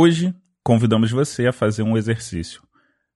[0.00, 0.32] Hoje,
[0.62, 2.62] convidamos você a fazer um exercício.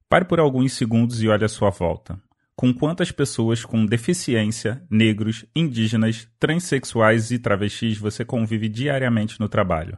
[0.08, 2.20] Pare por alguns segundos e olhe à sua volta.
[2.56, 9.96] Com quantas pessoas com deficiência, negros, indígenas, transexuais e travestis você convive diariamente no trabalho?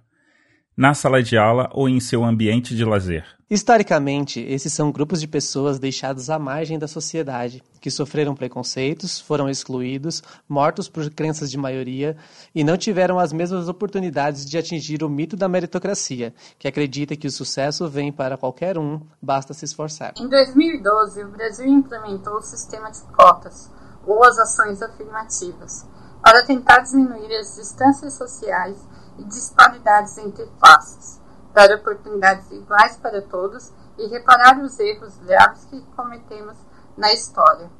[0.77, 3.25] Na sala de aula ou em seu ambiente de lazer.
[3.49, 9.49] Historicamente, esses são grupos de pessoas deixados à margem da sociedade, que sofreram preconceitos, foram
[9.49, 12.17] excluídos, mortos por crenças de maioria
[12.55, 17.29] e não tiveram as mesmas oportunidades de atingir o mito da meritocracia, que acredita que
[17.29, 20.15] o sucesso vem para qualquer um, basta se esforçar.
[20.19, 23.71] Em 2012, o Brasil implementou o sistema de cotas,
[24.07, 25.87] ou as ações afirmativas,
[26.23, 28.77] para tentar diminuir as distâncias sociais
[29.19, 31.21] e disparidades entre classes,
[31.53, 36.57] dar oportunidades iguais para todos e reparar os erros graves que cometemos
[36.97, 37.71] na história.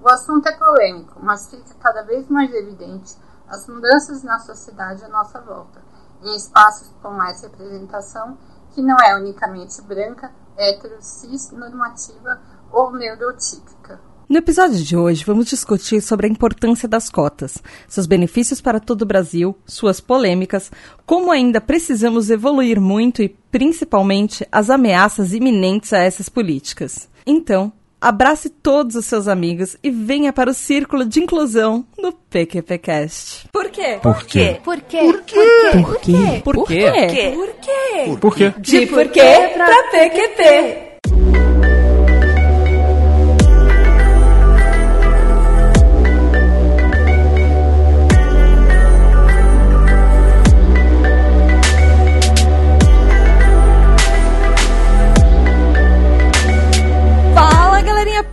[0.00, 3.16] O assunto é polêmico, mas fica cada vez mais evidente
[3.48, 5.82] as mudanças na sociedade à nossa volta,
[6.22, 8.36] em espaços com mais representação,
[8.70, 12.40] que não é unicamente branca, hétero, cis, normativa
[12.72, 14.00] ou neurotípica.
[14.26, 19.02] No episódio de hoje, vamos discutir sobre a importância das cotas, seus benefícios para todo
[19.02, 20.72] o Brasil, suas polêmicas,
[21.04, 27.06] como ainda precisamos evoluir muito e, principalmente, as ameaças iminentes a essas políticas.
[27.26, 33.48] Então, abrace todos os seus amigos e venha para o círculo de inclusão do PQPcast.
[33.52, 33.98] Por quê?
[34.02, 34.58] Por quê?
[34.64, 34.98] Por quê?
[35.00, 35.72] Por quê?
[35.72, 36.40] Por quê?
[36.42, 36.90] Por quê?
[36.94, 37.32] Por quê?
[37.34, 38.18] Por quê?
[38.20, 38.54] Por quê?
[38.58, 40.94] De porquê pra PQP.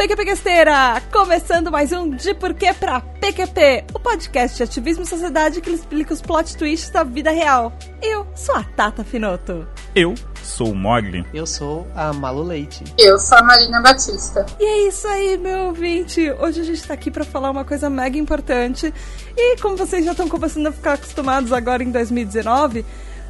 [0.01, 0.99] PQPquesteira!
[1.11, 6.11] Começando mais um De Porquê pra PQP, o podcast de ativismo e sociedade que explica
[6.11, 7.71] os plot twists da vida real.
[8.01, 9.67] Eu sou a Tata Finoto.
[9.93, 11.23] Eu sou o Mogli.
[11.31, 12.83] Eu sou a Malu Leite.
[12.97, 14.43] Eu sou a Marina Batista.
[14.59, 16.31] E é isso aí, meu ouvinte!
[16.31, 18.91] Hoje a gente tá aqui pra falar uma coisa mega importante
[19.37, 22.83] e como vocês já estão começando a ficar acostumados agora em 2019,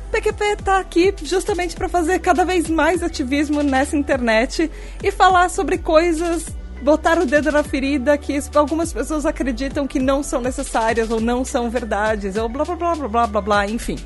[0.10, 4.72] PQP tá aqui justamente para fazer cada vez mais ativismo nessa internet
[5.04, 10.24] e falar sobre coisas botar o dedo na ferida que algumas pessoas acreditam que não
[10.24, 13.98] são necessárias ou não são verdades, ou blá blá blá blá blá blá, blá enfim.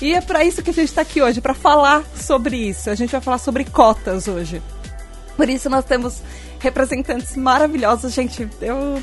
[0.00, 2.90] E é para isso que a gente está aqui hoje, para falar sobre isso.
[2.90, 4.60] A gente vai falar sobre cotas hoje.
[5.36, 6.20] Por isso nós temos
[6.58, 8.48] representantes maravilhosos, gente.
[8.60, 9.02] Eu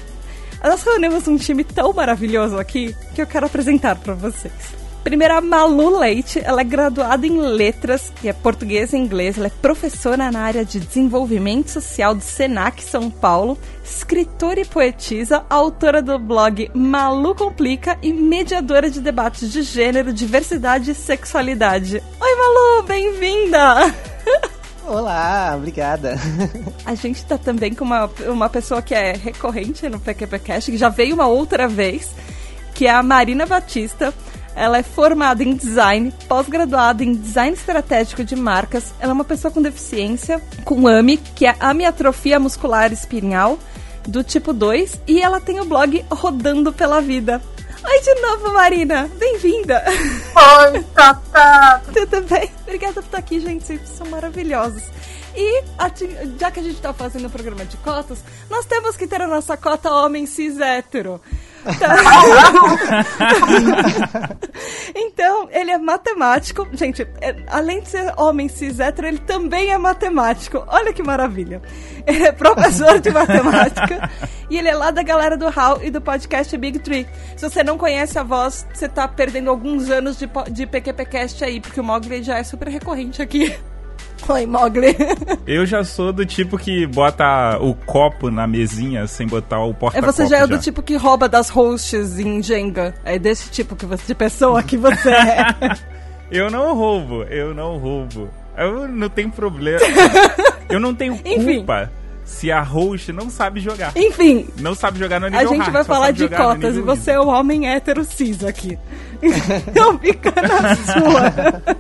[0.64, 4.81] nós reunimos um time tão maravilhoso aqui que eu quero apresentar para vocês.
[5.04, 9.48] Primeiro, a Malu Leite, ela é graduada em letras, que é português e inglês, ela
[9.48, 16.04] é professora na área de desenvolvimento social do Senac São Paulo, escritora e poetisa, autora
[16.04, 22.02] do blog Malu Complica e mediadora de debates de gênero, diversidade e sexualidade.
[22.20, 23.96] Oi, Malu, bem-vinda!
[24.86, 26.16] Olá, obrigada.
[26.86, 30.90] A gente tá também com uma, uma pessoa que é recorrente no PQPcast, que já
[30.90, 32.14] veio uma outra vez,
[32.76, 34.14] que é a Marina Batista.
[34.56, 38.94] Ela é formada em design, pós-graduada em design estratégico de marcas.
[39.00, 43.58] Ela é uma pessoa com deficiência, com AMI, que é amiatrofia muscular espinhal,
[44.08, 47.42] do tipo 2, e ela tem o blog Rodando pela Vida.
[47.84, 49.10] Oi de novo, Marina!
[49.18, 49.84] Bem-vinda!
[49.88, 51.82] Oi, Tata!
[51.92, 52.52] Tudo bem?
[52.62, 53.66] Obrigada por estar aqui, gente.
[53.66, 54.84] Vocês são maravilhosos.
[55.36, 55.64] E
[56.38, 58.20] já que a gente está fazendo o um programa de cotas,
[58.50, 61.22] nós temos que ter a nossa cota homem cis hétero.
[64.96, 66.68] então, ele é matemático.
[66.74, 70.64] Gente, é, além de ser homem cis hétero, ele também é matemático.
[70.68, 71.62] Olha que maravilha.
[72.06, 74.10] Ele é professor de matemática.
[74.50, 77.08] e ele é lá da galera do HAL e do podcast Big Tree.
[77.38, 81.62] Se você não conhece a voz, você tá perdendo alguns anos de, de PQPcast aí,
[81.62, 83.56] porque o Mogli já é super recorrente aqui.
[84.28, 84.96] Oi, Mogli.
[85.46, 90.10] Eu já sou do tipo que bota o copo na mesinha sem botar o porta-copo.
[90.10, 92.94] É, você já é do tipo que rouba das hosts em Jenga.
[93.04, 95.46] É desse tipo que você, de pessoa que você é.
[96.32, 98.30] eu não roubo, eu não roubo.
[98.58, 99.80] Eu não tenho problema.
[100.70, 101.30] eu não tenho culpa.
[101.30, 101.66] Enfim
[102.32, 103.92] se a host não sabe jogar.
[103.96, 104.48] Enfim.
[104.60, 107.20] Não sabe jogar no nível A gente hard, vai falar de cotas e você é
[107.20, 108.78] o homem hétero cis aqui.
[109.68, 111.76] Então fica na sua.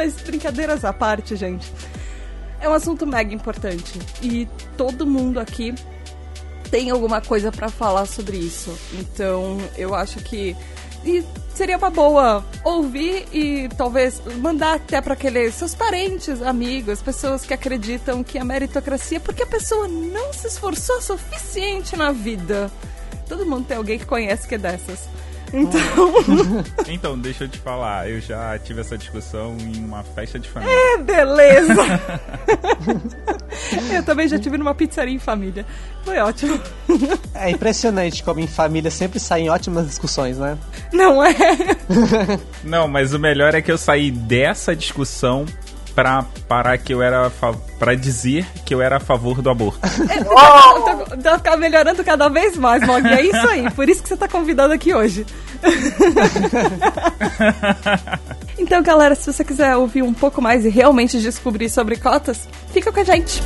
[0.00, 1.70] Mas brincadeiras à parte, gente.
[2.58, 3.98] É um assunto mega importante.
[4.22, 5.74] E todo mundo aqui
[6.70, 8.74] tem alguma coisa para falar sobre isso.
[8.94, 10.56] Então, eu acho que
[11.04, 11.22] e
[11.54, 17.52] seria uma boa ouvir e talvez mandar até para aqueles seus parentes, amigos, pessoas que
[17.52, 22.70] acreditam que a meritocracia é porque a pessoa não se esforçou o suficiente na vida.
[23.28, 25.10] Todo mundo tem alguém que conhece que é dessas.
[25.52, 26.14] Então.
[26.88, 30.74] então, deixa eu te falar, eu já tive essa discussão em uma festa de família.
[30.74, 31.74] É, beleza!
[33.92, 35.66] eu também já tive numa pizzaria em família.
[36.04, 36.60] Foi ótimo.
[37.34, 40.56] É impressionante como em família sempre saem ótimas discussões, né?
[40.92, 41.34] Não é?
[42.64, 45.46] Não, mas o melhor é que eu saí dessa discussão
[45.94, 47.30] pra parar que eu era
[47.78, 49.80] para dizer que eu era a favor do aborto.
[50.10, 53.06] É, tá, tá, tá, melhorando cada vez mais, Mog.
[53.06, 53.70] É isso aí.
[53.70, 55.24] Por isso que você tá convidado aqui hoje.
[58.58, 62.90] então, galera, se você quiser ouvir um pouco mais e realmente descobrir sobre cotas, fica
[62.90, 63.40] com a gente.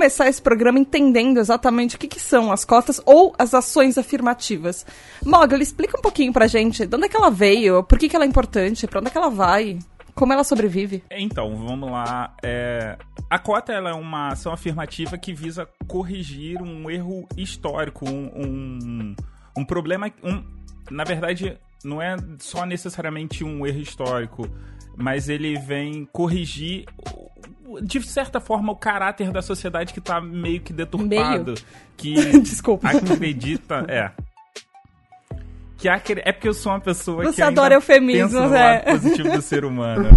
[0.00, 4.86] Começar esse programa entendendo exatamente o que, que são as cotas ou as ações afirmativas.
[5.22, 8.16] Mogli, explica um pouquinho pra gente de onde é que ela veio, por que, que
[8.16, 9.78] ela é importante, pra onde é que ela vai.
[10.14, 11.04] Como ela sobrevive?
[11.10, 12.34] Então, vamos lá.
[12.42, 12.96] É...
[13.28, 19.16] A cota é uma ação afirmativa que visa corrigir um erro histórico, um, um,
[19.54, 20.10] um problema.
[20.24, 20.42] Um...
[20.90, 24.48] Na verdade, não é só necessariamente um erro histórico,
[24.96, 26.86] mas ele vem corrigir
[27.82, 31.52] de certa forma, o caráter da sociedade que tá meio que deturpado.
[31.52, 31.54] Meio.
[32.00, 32.88] Que Desculpa.
[32.88, 33.84] acredita.
[33.86, 34.10] É.
[35.76, 36.22] Que acre...
[36.24, 37.36] É porque eu sou uma pessoa Você que.
[37.36, 38.58] Você adora eufemismos, pensa no é.
[38.58, 40.08] lado positivo do ser humano.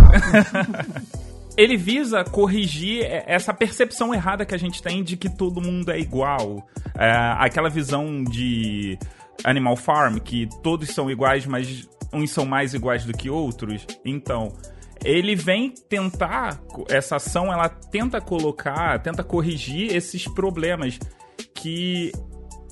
[1.57, 5.99] Ele visa corrigir essa percepção errada que a gente tem de que todo mundo é
[5.99, 6.65] igual.
[6.97, 8.97] É, aquela visão de
[9.43, 13.85] Animal Farm, que todos são iguais, mas uns são mais iguais do que outros.
[14.05, 14.53] Então,
[15.03, 20.99] ele vem tentar, essa ação, ela tenta colocar, tenta corrigir esses problemas
[21.53, 22.11] que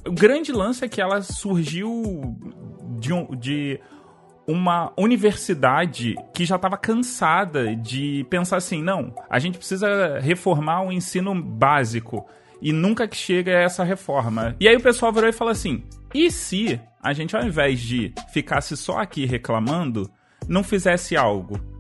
[0.06, 2.38] o grande lance é que ela surgiu
[3.00, 3.80] de, um, de
[4.48, 10.92] uma universidade que já estava cansada de pensar assim, não, a gente precisa reformar o
[10.92, 12.26] ensino básico
[12.62, 14.56] e nunca que chega essa reforma.
[14.60, 15.84] E aí o pessoal virou e falou assim:
[16.14, 20.10] e se a gente, ao invés de ficasse só aqui reclamando,
[20.48, 21.71] não fizesse algo?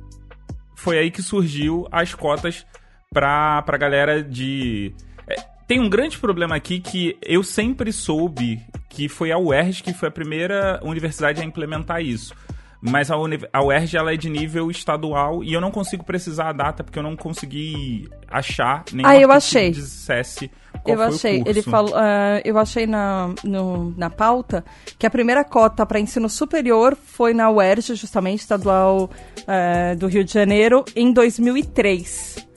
[0.81, 2.65] Foi aí que surgiu as cotas
[3.13, 4.91] pra, pra galera de.
[5.27, 5.35] É,
[5.67, 10.09] tem um grande problema aqui que eu sempre soube que foi a UERJ que foi
[10.09, 12.33] a primeira universidade a implementar isso.
[12.81, 13.15] Mas a,
[13.53, 16.97] a UERJ ela é de nível estadual e eu não consigo precisar a data porque
[16.97, 19.71] eu não consegui achar nem ah, eu achei.
[19.71, 20.49] que dissesse
[20.83, 21.43] qual eu achei.
[21.45, 24.65] Ele falou, uh, eu achei na, no, na pauta
[24.97, 29.11] que a primeira cota para ensino superior foi na UERJ, justamente estadual
[29.41, 32.50] uh, do Rio de Janeiro, em 2003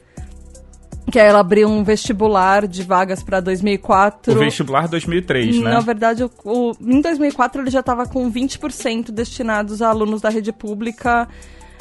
[1.11, 4.33] que ela abriu um vestibular de vagas para 2004.
[4.33, 5.71] O vestibular 2003, né?
[5.71, 10.29] Na verdade, o, o, em 2004 ele já estava com 20% destinados a alunos da
[10.29, 11.29] rede pública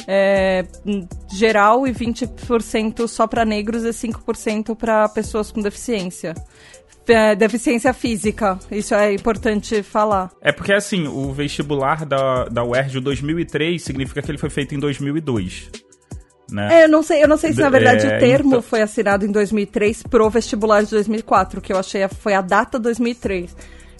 [0.08, 0.66] é,
[1.32, 6.34] geral e 20% só para negros e 5% para pessoas com deficiência.
[7.06, 10.32] É, deficiência física, isso é importante falar.
[10.42, 14.80] É porque, assim, o vestibular da, da UERJ 2003 significa que ele foi feito em
[14.80, 15.70] 2002.
[16.54, 16.82] Né?
[16.82, 18.62] É, eu não sei, eu não sei se na verdade é, o termo então...
[18.62, 23.56] foi assinado em 2003 pro vestibular de 2004, que eu achei foi a data 2003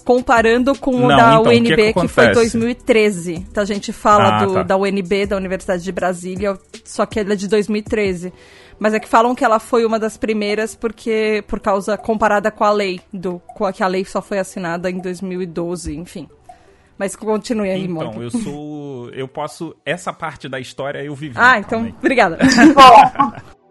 [0.06, 3.36] comparando com o Não, da então, UNB, que, que, que, foi 2013.
[3.36, 4.64] Então a gente fala ah, do, tá.
[4.64, 8.34] da UNB, da Universidade de Brasília, só que ela é de 2013.
[8.78, 12.66] Mas é que falam que ela foi uma das primeiras porque por causa comparada com
[12.66, 16.28] a lei do com a que a lei só foi assinada em 2012, enfim.
[16.98, 18.22] Mas continue aí, Então, Mônica.
[18.22, 21.36] eu sou eu posso essa parte da história eu vivi.
[21.38, 21.96] Ah, então, também.
[21.98, 22.38] obrigada.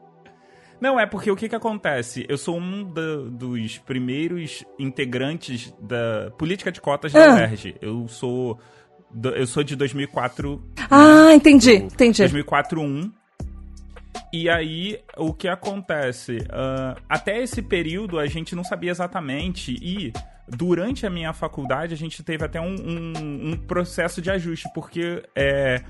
[0.80, 2.26] Não, é porque o que que acontece?
[2.28, 7.34] Eu sou um da, dos primeiros integrantes da política de cotas da ah.
[7.36, 7.76] UERJ.
[7.80, 8.58] Eu sou
[9.36, 10.60] eu sou de 2004.
[10.90, 11.34] Ah, né?
[11.34, 12.22] entendi, entendi.
[12.22, 13.12] 2004 1.
[14.32, 16.38] E aí, o que acontece?
[16.38, 20.12] Uh, até esse período a gente não sabia exatamente e
[20.48, 25.22] durante a minha faculdade a gente teve até um, um, um processo de ajuste, porque
[25.36, 25.82] é,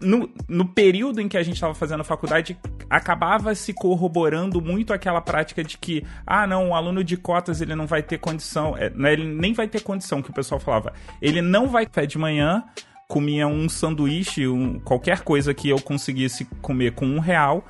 [0.00, 2.56] no, no período em que a gente estava fazendo a faculdade,
[2.88, 7.74] acabava se corroborando muito aquela prática de que, ah, não, o aluno de cotas ele
[7.74, 10.92] não vai ter condição, é, né, ele nem vai ter condição, que o pessoal falava.
[11.20, 12.62] Ele não vai café de manhã,
[13.08, 17.64] comia um sanduíche, um, qualquer coisa que eu conseguisse comer com um real,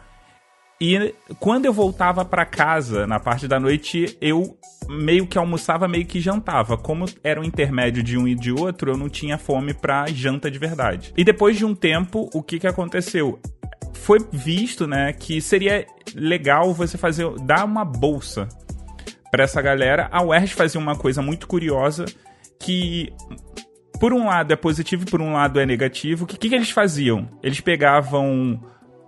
[0.80, 4.56] e quando eu voltava para casa na parte da noite, eu
[4.88, 6.76] meio que almoçava, meio que jantava.
[6.76, 10.50] Como era um intermédio de um e de outro, eu não tinha fome pra janta
[10.50, 11.12] de verdade.
[11.16, 13.40] E depois de um tempo, o que que aconteceu?
[14.04, 18.46] foi visto, né, que seria legal você fazer dar uma bolsa
[19.30, 20.08] para essa galera.
[20.12, 22.04] A UERJ fazia uma coisa muito curiosa
[22.60, 23.10] que
[23.98, 26.24] por um lado é positivo e por um lado é negativo.
[26.24, 27.28] O que, que eles faziam?
[27.42, 28.60] Eles pegavam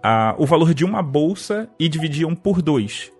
[0.06, 3.10] uh, o valor de uma bolsa e dividiam por dois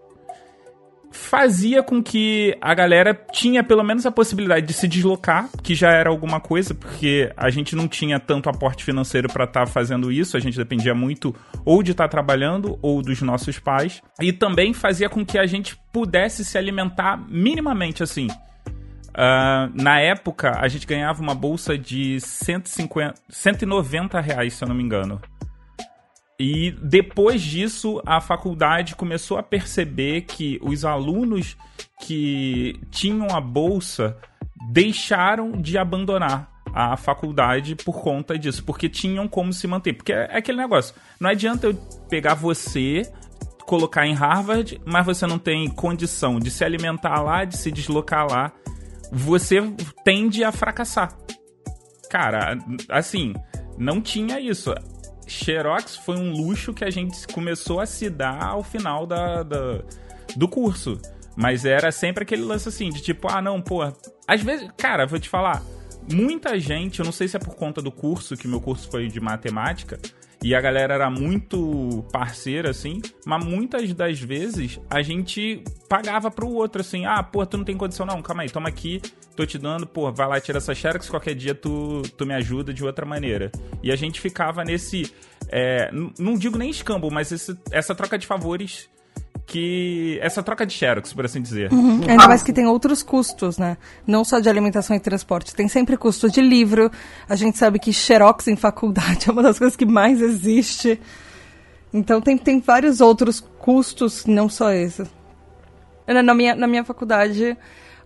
[1.16, 5.90] fazia com que a galera tinha pelo menos a possibilidade de se deslocar, que já
[5.90, 10.12] era alguma coisa, porque a gente não tinha tanto aporte financeiro para estar tá fazendo
[10.12, 14.32] isso, a gente dependia muito ou de estar tá trabalhando ou dos nossos pais, e
[14.32, 18.28] também fazia com que a gente pudesse se alimentar minimamente assim.
[18.28, 24.74] Uh, na época, a gente ganhava uma bolsa de 150, 190 reais, se eu não
[24.74, 25.18] me engano.
[26.38, 31.56] E depois disso, a faculdade começou a perceber que os alunos
[32.02, 34.16] que tinham a bolsa
[34.70, 39.94] deixaram de abandonar a faculdade por conta disso, porque tinham como se manter.
[39.94, 41.74] Porque é aquele negócio, não adianta eu
[42.10, 43.10] pegar você,
[43.64, 48.30] colocar em Harvard, mas você não tem condição de se alimentar lá, de se deslocar
[48.30, 48.52] lá,
[49.10, 49.62] você
[50.04, 51.16] tende a fracassar.
[52.10, 52.58] Cara,
[52.90, 53.34] assim,
[53.78, 54.74] não tinha isso.
[55.26, 59.82] Xerox foi um luxo que a gente começou a se dar ao final da, da,
[60.36, 61.00] do curso.
[61.36, 63.82] Mas era sempre aquele lance assim, de tipo, ah, não, pô.
[64.26, 65.62] Às vezes, cara, vou te falar,
[66.10, 69.08] muita gente, eu não sei se é por conta do curso, que meu curso foi
[69.08, 69.98] de matemática,
[70.46, 76.48] e a galera era muito parceira, assim, mas muitas das vezes a gente pagava pro
[76.48, 79.02] outro, assim, ah, pô, tu não tem condição não, calma aí, toma aqui,
[79.34, 82.72] tô te dando, pô, vai lá, tira essa xerox, qualquer dia tu, tu me ajuda
[82.72, 83.50] de outra maneira.
[83.82, 85.12] E a gente ficava nesse,
[85.48, 88.88] é, não digo nem escambo, mas esse, essa troca de favores
[89.46, 91.72] que essa troca de xerox, por assim dizer.
[91.72, 92.00] Uhum.
[92.08, 93.76] Ainda mais que tem outros custos, né?
[94.04, 95.54] Não só de alimentação e transporte.
[95.54, 96.90] Tem sempre custo de livro.
[97.28, 101.00] A gente sabe que xerox em faculdade é uma das coisas que mais existe.
[101.94, 105.04] Então tem, tem vários outros custos, não só esse.
[106.08, 107.56] Na minha, na minha faculdade,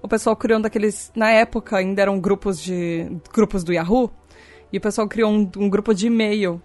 [0.02, 1.10] o pessoal criou um daqueles.
[1.16, 3.10] Na época ainda eram grupos de.
[3.32, 4.10] grupos do Yahoo.
[4.72, 6.62] E o pessoal criou um, um grupo de e-mail.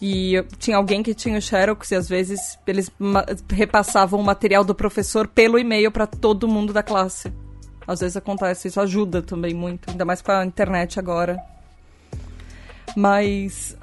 [0.00, 2.90] E tinha alguém que tinha o Xerox e às vezes eles
[3.50, 7.30] repassavam o material do professor pelo e-mail para todo mundo da classe.
[7.86, 11.36] Às vezes acontece, isso ajuda também muito, ainda mais com a internet agora.
[12.96, 13.76] Mas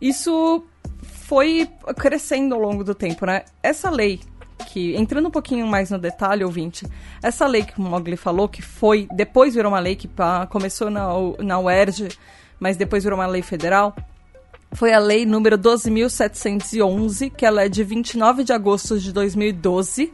[0.00, 0.64] isso
[1.02, 3.44] foi crescendo ao longo do tempo, né?
[3.62, 4.20] Essa lei
[4.62, 6.86] que, entrando um pouquinho mais no detalhe, ouvinte,
[7.22, 10.90] essa lei que o Mogli falou, que foi, depois virou uma lei que pá, começou
[10.90, 11.06] na,
[11.38, 12.08] na UERJ,
[12.60, 13.94] mas depois virou uma lei federal,
[14.74, 20.12] foi a lei número 12.711, que ela é de 29 de agosto de 2012.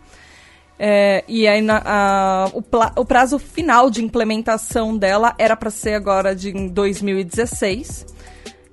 [0.81, 2.63] É, e aí na, a, o,
[3.01, 8.07] o, prazo final de implementação dela era para ser agora de 2016.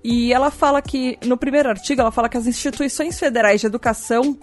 [0.03, 4.37] E ela fala que, no primeiro artigo, ela fala que as instituições federais de educação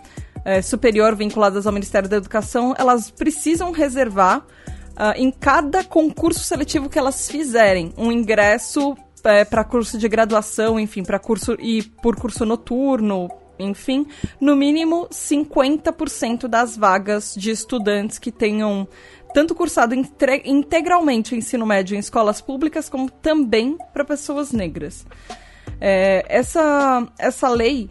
[0.44, 6.88] é, superior vinculadas ao Ministério da Educação, elas precisam reservar uh, em cada concurso seletivo
[6.88, 12.16] que elas fizerem um ingresso é, para curso de graduação, enfim, para curso e por
[12.16, 14.06] curso noturno, enfim,
[14.40, 18.88] no mínimo 50% das vagas de estudantes que tenham
[19.32, 19.94] tanto cursado
[20.44, 25.06] integralmente o ensino médio em escolas públicas, como também para pessoas negras.
[25.80, 27.88] É, essa, essa lei,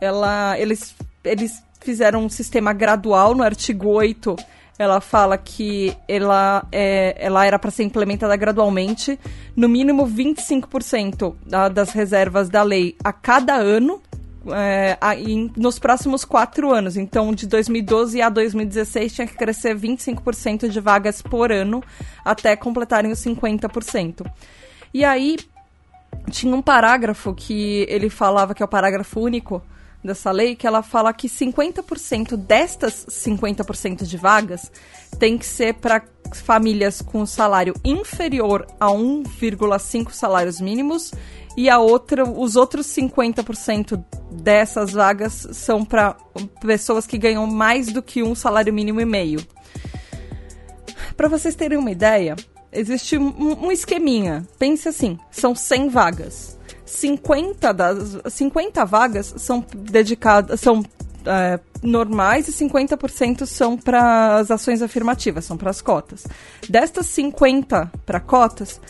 [0.00, 4.36] ela, eles, eles fizeram um sistema gradual no artigo 8
[4.80, 9.20] ela fala que ela, é, ela era para ser implementada gradualmente,
[9.54, 14.00] no mínimo 25% da, das reservas da lei a cada ano,
[14.46, 16.96] é, a, em, nos próximos quatro anos.
[16.96, 21.84] Então, de 2012 a 2016, tinha que crescer 25% de vagas por ano
[22.24, 24.24] até completarem os 50%.
[24.94, 25.36] E aí,
[26.30, 29.62] tinha um parágrafo que ele falava que é o parágrafo único
[30.02, 34.70] dessa lei que ela fala que 50% destas 50% de vagas
[35.18, 36.02] tem que ser para
[36.32, 41.12] famílias com salário inferior a 1,5 salários mínimos
[41.56, 46.16] e a outra, os outros 50% dessas vagas são para
[46.60, 49.44] pessoas que ganham mais do que um salário mínimo e meio.
[51.16, 52.36] Para vocês terem uma ideia,
[52.72, 54.46] existe um, um esqueminha.
[54.58, 56.59] Pense assim, são 100 vagas.
[56.90, 60.84] 50 das 50 vagas são dedicadas, são
[61.24, 66.26] é, normais e 50% são para as ações afirmativas, são para as cotas.
[66.68, 68.80] Destas 50 para cotas,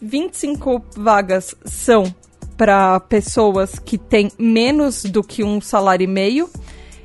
[0.00, 2.12] 25 vagas são
[2.56, 6.48] para pessoas que têm menos do que um salário e meio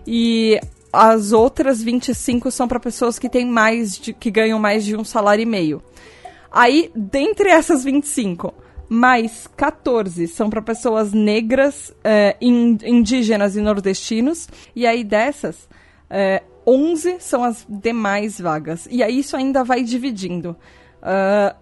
[0.05, 0.59] e
[0.91, 5.03] as outras 25 são para pessoas que têm mais de, que ganham mais de um
[5.03, 5.81] salário e meio.
[6.49, 8.53] Aí, dentre essas 25,
[8.89, 14.47] mais 14 são para pessoas negras, é, indígenas e nordestinos.
[14.75, 15.67] E aí dessas,
[16.09, 18.87] é, 11 são as demais vagas.
[18.91, 20.55] E aí isso ainda vai dividindo.
[21.01, 21.55] Uh,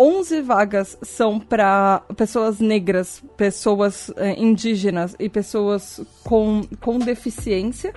[0.00, 7.92] 11 vagas são para pessoas negras, pessoas indígenas e pessoas com, com deficiência.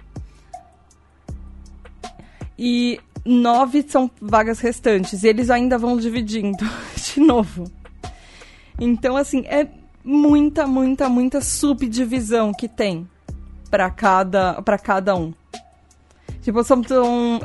[2.57, 5.23] E nove são vagas restantes.
[5.23, 6.63] E eles ainda vão dividindo
[7.13, 7.80] de novo.
[8.79, 9.67] Então, assim, é
[10.03, 13.07] muita, muita, muita subdivisão que tem
[13.69, 15.33] para cada, pra cada um.
[16.41, 16.81] Tipo, são.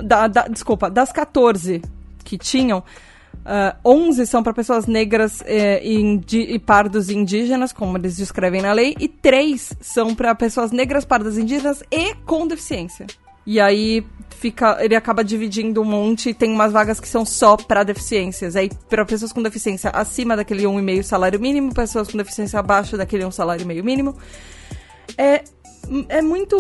[0.02, 1.82] Da, da, desculpa, das 14
[2.24, 8.62] que tinham, uh, 11 são para pessoas negras eh, e pardos indígenas, como eles descrevem
[8.62, 13.06] na lei, e 3 são para pessoas negras, pardas indígenas e com deficiência.
[13.46, 17.84] E aí fica, ele acaba dividindo um monte, tem umas vagas que são só para
[17.84, 18.56] deficiências.
[18.56, 23.24] Aí para pessoas com deficiência acima daquele 1,5 salário mínimo, pessoas com deficiência abaixo daquele
[23.24, 24.16] 1 salário e meio mínimo.
[25.16, 25.44] É
[26.08, 26.58] é muito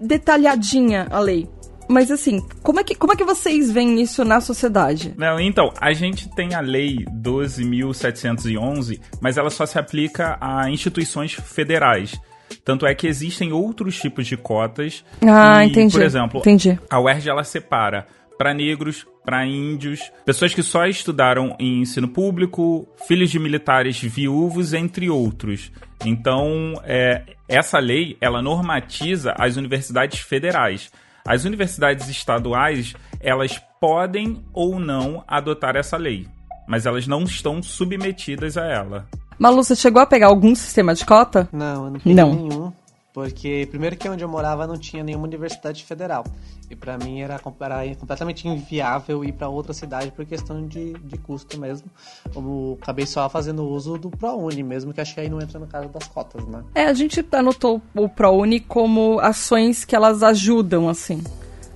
[0.00, 1.48] detalhadinha a lei.
[1.88, 5.14] Mas assim, como é, que, como é que vocês veem isso na sociedade?
[5.16, 11.32] Não, então, a gente tem a lei 12.711, mas ela só se aplica a instituições
[11.32, 12.20] federais.
[12.64, 15.04] Tanto é que existem outros tipos de cotas.
[15.22, 15.94] Ah, e, entendi.
[15.94, 16.78] Por exemplo, entendi.
[16.88, 18.06] a UERJ ela separa
[18.38, 24.72] para negros, para índios, pessoas que só estudaram em ensino público, filhos de militares viúvos,
[24.72, 25.72] entre outros.
[26.04, 30.90] Então, é, essa lei ela normatiza as universidades federais.
[31.26, 36.26] As universidades estaduais elas podem ou não adotar essa lei,
[36.66, 39.06] mas elas não estão submetidas a ela.
[39.38, 41.48] Malu, você chegou a pegar algum sistema de cota?
[41.52, 42.34] Não, eu não peguei não.
[42.34, 42.72] nenhum.
[43.12, 46.24] Porque, primeiro que onde eu morava não tinha nenhuma universidade federal.
[46.70, 51.18] E para mim era, era, completamente inviável ir para outra cidade por questão de, de
[51.18, 51.88] custo mesmo.
[52.32, 55.66] Como acabei só fazendo uso do ProUni mesmo, que acho que aí não entra no
[55.66, 56.62] caso das cotas, né?
[56.74, 61.22] É, a gente anotou o ProUni como ações que elas ajudam, assim,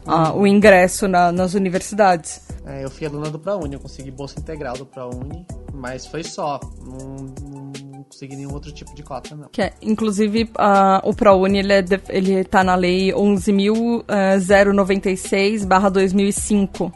[0.07, 2.43] a, o ingresso na, nas universidades.
[2.65, 6.61] É, eu fui aluna do ProUni, eu consegui bolsa integral do ProUni, mas foi só.
[6.81, 7.73] Não, não
[8.05, 9.49] consegui nenhum outro tipo de cota, não.
[9.51, 16.93] Que é, inclusive, uh, o ProUni, ele, é ele tá na lei 11.096 barra 2005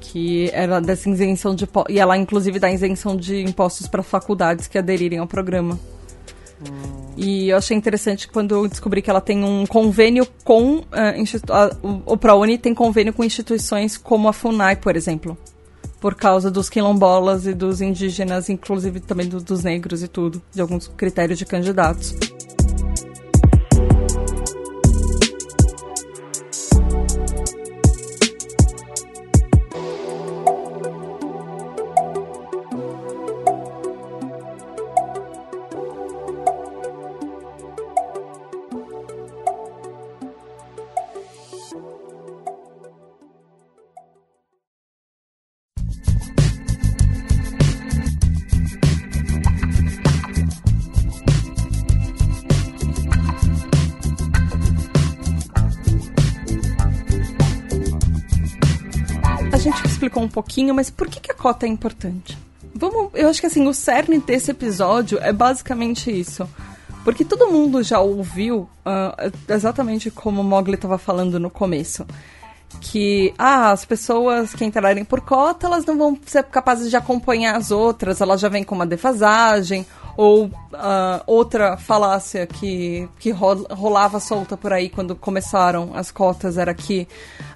[0.00, 4.78] que era dessa isenção de e ela inclusive dá isenção de impostos para faculdades que
[4.78, 5.76] aderirem ao programa.
[7.16, 10.78] E eu achei interessante quando eu descobri que ela tem um convênio com.
[10.78, 15.36] Uh, o ProUni tem convênio com instituições como a FUNAI, por exemplo.
[16.00, 20.60] Por causa dos quilombolas e dos indígenas, inclusive também do, dos negros e tudo, de
[20.60, 22.14] alguns critérios de candidatos.
[60.34, 62.36] Pouquinho, mas por que, que a cota é importante?
[62.74, 66.48] Vamos, eu acho que assim, o cerne desse episódio é basicamente isso.
[67.04, 72.04] Porque todo mundo já ouviu uh, exatamente como o Mogli estava falando no começo.
[72.80, 77.56] Que ah, as pessoas que entrarem por cota, elas não vão ser capazes de acompanhar
[77.56, 80.50] as outras, elas já vêm com uma defasagem, ou uh,
[81.26, 87.08] outra falácia que, que rolava solta por aí quando começaram as cotas era que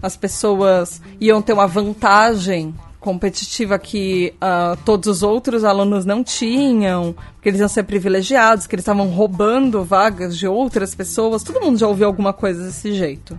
[0.03, 7.15] as pessoas iam ter uma vantagem competitiva que uh, todos os outros alunos não tinham,
[7.41, 11.45] que eles iam ser privilegiados, que eles estavam roubando vagas de outras pessoas.
[11.45, 13.39] Todo mundo já ouviu alguma coisa desse jeito.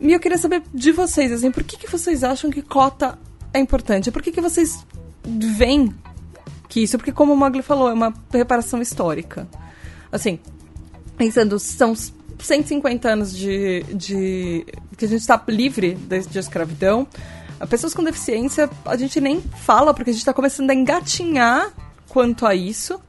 [0.00, 3.18] E eu queria saber de vocês, assim, por que, que vocês acham que cota
[3.52, 4.10] é importante?
[4.10, 4.86] Por que, que vocês
[5.24, 5.92] veem
[6.68, 9.48] que isso, porque como o Mogli falou, é uma reparação histórica.
[10.12, 10.38] Assim,
[11.16, 11.94] pensando, são
[12.38, 17.06] 150 anos de, de que a gente está livre de, de escravidão.
[17.68, 21.72] Pessoas com deficiência, a gente nem fala, porque a gente está começando a engatinhar
[22.08, 23.00] quanto a isso.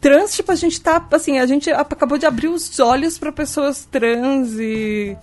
[0.00, 3.86] Trans, tipo, a gente tá, assim, a gente acabou de abrir os olhos para pessoas
[3.90, 5.16] trans e,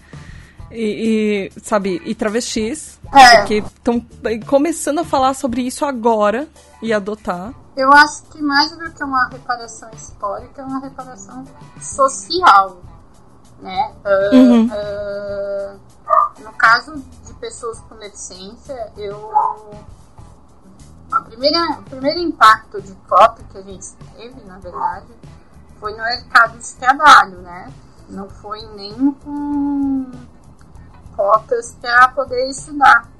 [0.71, 3.43] e, e, sabe, e travestis, é.
[3.43, 4.05] que estão
[4.47, 6.47] começando a falar sobre isso agora
[6.81, 7.53] e adotar.
[7.75, 11.45] Eu acho que mais do que uma reparação histórica, é uma reparação
[11.79, 12.81] social,
[13.61, 13.93] né?
[14.03, 14.65] Uh, uhum.
[14.65, 15.79] uh,
[16.43, 19.31] no caso de pessoas com deficiência, eu
[21.29, 25.07] primeira, o primeiro impacto de cota que a gente teve, na verdade,
[25.79, 27.71] foi no mercado de trabalho, né?
[28.09, 30.11] Não foi nem com
[31.19, 33.11] cotas para poder estudar.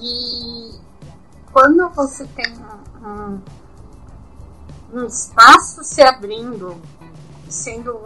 [0.00, 0.78] E
[1.52, 2.56] quando você tem
[3.02, 3.40] um,
[4.92, 6.80] um espaço se abrindo,
[7.48, 7.98] sendo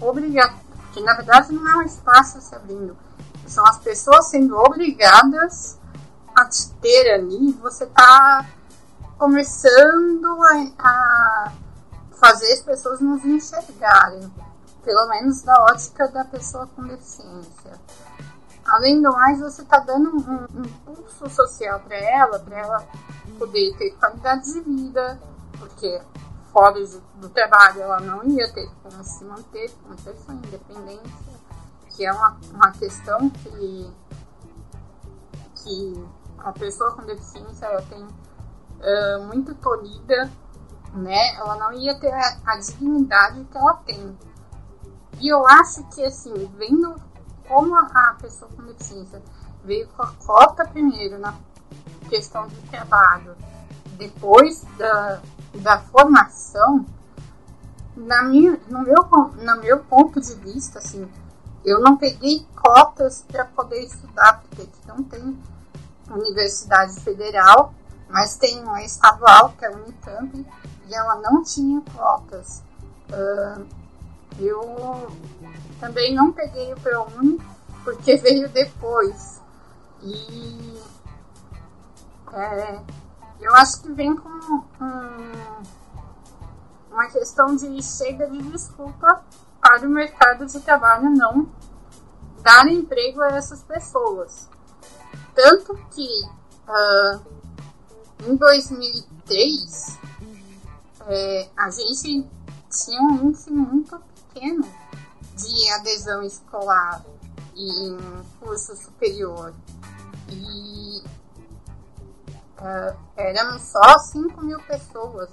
[0.00, 2.96] obrigatório, que na verdade não é um espaço se abrindo,
[3.46, 5.78] são as pessoas sendo obrigadas
[6.34, 8.46] a te ter ali, você está
[9.18, 11.52] começando a, a,
[12.12, 14.32] fazer as pessoas nos enxergarem,
[14.82, 17.78] pelo menos da ótica da pessoa com deficiência.
[18.66, 22.88] Além do mais, você está dando um, um impulso social para ela, para ela
[23.38, 25.20] poder ter qualidade de vida,
[25.58, 26.00] porque
[26.52, 26.80] fora
[27.16, 31.34] do trabalho ela não ia ter como se manter, como ter sua independência,
[31.90, 33.92] que é uma, uma questão que,
[35.56, 36.04] que
[36.38, 40.30] a pessoa com deficiência ela tem uh, muito tolhida,
[40.94, 41.34] né?
[41.36, 44.18] Ela não ia ter a, a dignidade que ela tem.
[45.20, 46.94] E eu acho que, assim, vendo
[47.48, 49.22] como a pessoa com deficiência
[49.64, 51.34] veio com a cota primeiro na
[52.08, 53.34] questão do trabalho,
[53.96, 55.20] depois da,
[55.54, 56.84] da formação,
[57.96, 61.08] na minha, no, meu, no meu ponto de vista, assim,
[61.64, 65.38] eu não peguei cotas para poder estudar, porque aqui não tem
[66.10, 67.72] universidade federal,
[68.08, 70.46] mas tem uma estadual, que é a Unicamp,
[70.86, 72.62] e ela não tinha cotas.
[73.08, 73.66] Uh,
[74.38, 75.10] eu
[75.80, 77.40] também não peguei o ProUni,
[77.82, 79.40] porque veio depois.
[80.02, 80.80] E
[82.32, 82.80] é,
[83.40, 85.32] eu acho que vem com um,
[86.90, 89.24] uma questão de chega de desculpa
[89.60, 91.48] para o mercado de trabalho não
[92.42, 94.48] dar emprego a essas pessoas.
[95.34, 96.08] Tanto que
[96.68, 97.20] uh,
[98.26, 99.98] em 2003
[101.06, 102.28] é, a gente
[102.70, 104.00] tinha um índice muito
[104.34, 104.68] pequeno
[105.36, 107.04] de adesão escolar
[107.56, 107.96] em
[108.40, 109.54] curso superior.
[110.28, 111.02] E
[112.58, 115.30] uh, eram só 5 mil pessoas.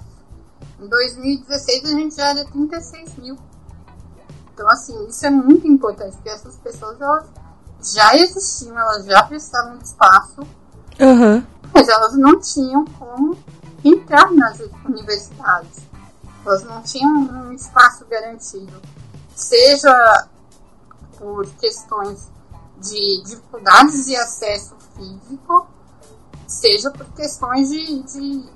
[0.79, 3.37] Em 2016 a gente já era 36 mil.
[4.53, 7.25] Então, assim, isso é muito importante, porque essas pessoas elas
[7.81, 10.41] já existiam, elas já precisavam de espaço,
[10.99, 11.43] uhum.
[11.73, 13.35] mas elas não tinham como
[13.83, 15.90] entrar nas universidades.
[16.45, 18.81] Elas não tinham um espaço garantido,
[19.35, 20.27] seja
[21.17, 22.27] por questões
[22.79, 25.67] de dificuldades de acesso físico,
[26.47, 28.49] seja por questões de, de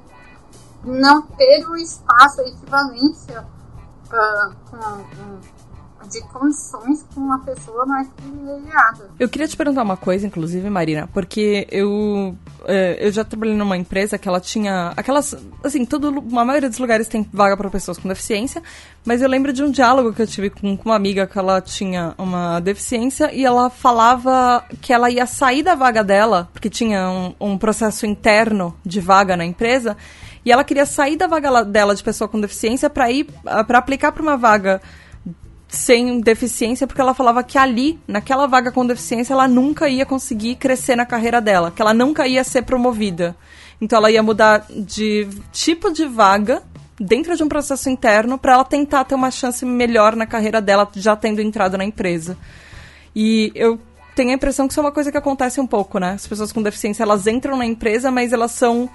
[0.83, 5.39] não ter o espaço, a equivalência uh, com, um,
[6.09, 9.09] de condições com uma pessoa mais privilegiada.
[9.19, 12.35] Eu queria te perguntar uma coisa, inclusive, Marina, porque eu
[12.67, 16.79] é, eu já trabalhei numa empresa que ela tinha aquelas, assim, todo, a maioria dos
[16.79, 18.61] lugares tem vaga para pessoas com deficiência,
[19.05, 21.61] mas eu lembro de um diálogo que eu tive com, com uma amiga que ela
[21.61, 27.09] tinha uma deficiência e ela falava que ela ia sair da vaga dela, porque tinha
[27.09, 29.95] um, um processo interno de vaga na empresa,
[30.43, 33.27] e ela queria sair da vaga dela de pessoa com deficiência para ir
[33.67, 34.81] para aplicar para uma vaga
[35.75, 40.55] sem deficiência, porque ela falava que ali, naquela vaga com deficiência, ela nunca ia conseguir
[40.55, 43.35] crescer na carreira dela, que ela nunca ia ser promovida.
[43.79, 46.63] Então ela ia mudar de tipo de vaga
[46.99, 50.89] dentro de um processo interno para ela tentar ter uma chance melhor na carreira dela,
[50.95, 52.37] já tendo entrado na empresa.
[53.15, 53.79] E eu
[54.15, 56.13] tenho a impressão que isso é uma coisa que acontece um pouco, né?
[56.13, 58.89] As pessoas com deficiência, elas entram na empresa, mas elas são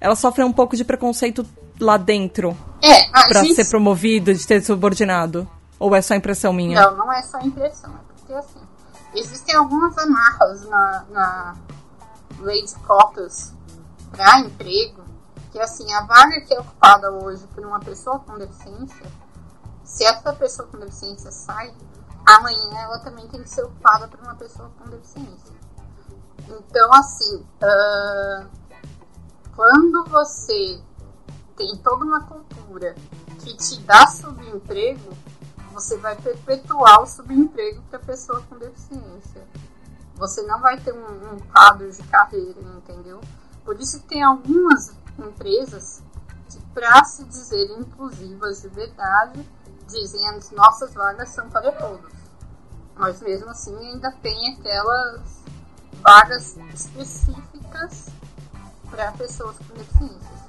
[0.00, 1.46] elas sofrem um pouco de preconceito
[1.78, 2.56] lá dentro.
[2.82, 3.54] É, para gente...
[3.54, 5.48] ser promovido, de ter subordinado.
[5.80, 6.78] Ou é só impressão minha?
[6.78, 7.90] Não, não é só impressão.
[7.90, 8.60] É porque, assim,
[9.14, 11.56] existem algumas amarras na, na
[12.40, 13.54] lei de cotas
[14.10, 15.02] para emprego
[15.50, 19.10] que, assim, a vaga que é ocupada hoje por uma pessoa com deficiência,
[19.82, 21.74] se essa pessoa com deficiência sai,
[22.26, 25.54] amanhã ela também tem que ser ocupada por uma pessoa com deficiência.
[26.46, 28.46] Então, assim, uh,
[29.56, 30.78] quando você
[31.56, 32.94] tem toda uma cultura
[33.40, 35.16] que te dá subemprego,
[35.80, 39.46] você vai perpetuar o subemprego para a pessoa com deficiência.
[40.16, 43.20] Você não vai ter um, um quadro de carreira, entendeu?
[43.64, 46.02] Por isso que tem algumas empresas
[46.50, 49.48] que, para se dizer inclusivas de verdade,
[49.88, 52.12] dizem as nossas vagas são para todos.
[52.94, 55.22] Mas mesmo assim ainda tem aquelas
[56.02, 58.08] vagas específicas
[58.90, 60.39] para pessoas com deficiências.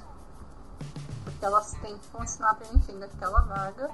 [1.42, 3.90] Porque elas têm que continuar preenchendo aquela vaga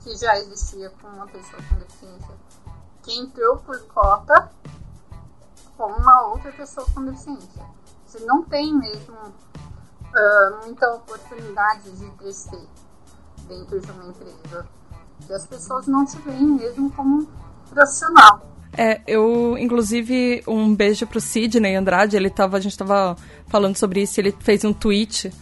[0.00, 2.34] que já existia com uma pessoa com deficiência,
[3.02, 4.50] que entrou por cota
[5.78, 7.64] com uma outra pessoa com deficiência.
[8.04, 12.68] Você não tem mesmo uh, muita oportunidade de crescer
[13.48, 14.68] dentro de uma empresa.
[15.26, 17.26] Que as pessoas não te veem mesmo como
[17.70, 18.42] profissional.
[18.76, 24.02] É, eu, inclusive, um beijo pro Sidney Andrade, ele tava, a gente tava falando sobre
[24.02, 25.32] isso, ele fez um tweet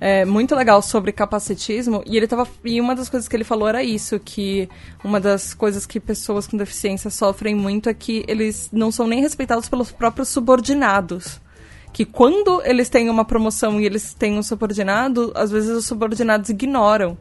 [0.00, 3.68] é, muito legal sobre capacitismo e ele tava e uma das coisas que ele falou
[3.68, 4.68] era isso que
[5.02, 9.20] uma das coisas que pessoas com deficiência sofrem muito é que eles não são nem
[9.20, 11.40] respeitados pelos próprios subordinados
[11.92, 16.50] que quando eles têm uma promoção e eles têm um subordinado às vezes os subordinados
[16.50, 17.16] ignoram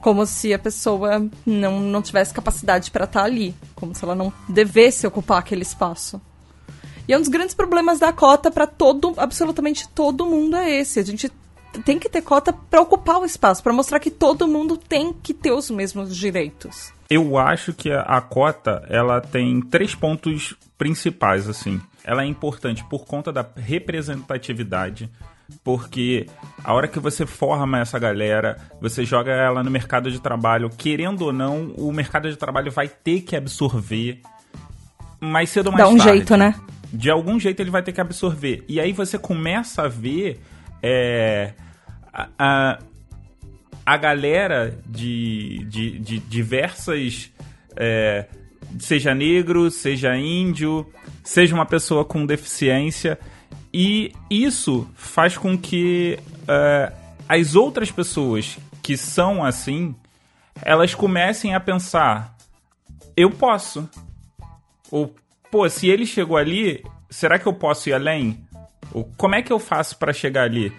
[0.00, 4.14] como se a pessoa não, não tivesse capacidade para estar tá ali como se ela
[4.14, 6.20] não devesse ocupar aquele espaço
[7.08, 11.00] e é um dos grandes problemas da cota para todo, absolutamente todo mundo é esse.
[11.00, 11.32] A gente
[11.80, 15.32] tem que ter cota para ocupar o espaço, para mostrar que todo mundo tem que
[15.32, 16.92] ter os mesmos direitos.
[17.08, 21.80] Eu acho que a, a cota, ela tem três pontos principais, assim.
[22.04, 25.10] Ela é importante por conta da representatividade,
[25.62, 26.26] porque
[26.64, 31.22] a hora que você forma essa galera, você joga ela no mercado de trabalho, querendo
[31.22, 34.20] ou não, o mercado de trabalho vai ter que absorver
[35.20, 35.98] mais cedo ou mais tarde.
[35.98, 36.18] Dá um tarde.
[36.18, 36.54] jeito, né?
[36.92, 38.64] De algum jeito ele vai ter que absorver.
[38.68, 40.40] E aí você começa a ver
[40.82, 41.52] é,
[42.12, 42.78] a,
[43.84, 47.30] a galera de, de, de diversas.
[47.76, 48.26] É,
[48.78, 50.86] seja negro, seja índio,
[51.22, 53.18] seja uma pessoa com deficiência.
[53.72, 56.92] E isso faz com que é,
[57.28, 59.94] as outras pessoas que são assim,
[60.60, 62.36] elas comecem a pensar:
[63.16, 63.88] eu posso.
[64.90, 65.14] Ou,
[65.50, 68.41] pô, se ele chegou ali, será que eu posso ir além?
[69.16, 70.72] Como é que eu faço para chegar ali?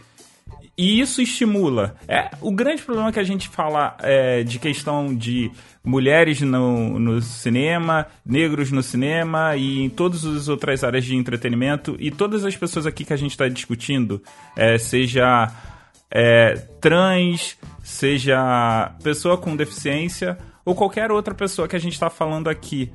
[0.75, 1.95] E isso estimula.
[2.07, 5.51] É o grande problema que a gente fala é, de questão de
[5.83, 11.95] mulheres no, no cinema, negros no cinema e em todas as outras áreas de entretenimento
[11.99, 14.23] e todas as pessoas aqui que a gente está discutindo,
[14.55, 15.51] é, seja
[16.09, 22.47] é, trans, seja pessoa com deficiência ou qualquer outra pessoa que a gente está falando
[22.47, 22.91] aqui.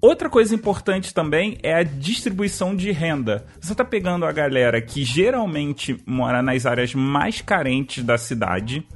[0.00, 3.44] Outra coisa importante também é a distribuição de renda.
[3.60, 8.86] Você está pegando a galera que geralmente mora nas áreas mais carentes da cidade,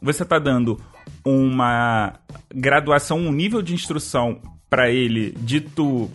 [0.00, 0.80] você está dando
[1.22, 2.14] uma
[2.54, 6.10] graduação, um nível de instrução para ele dito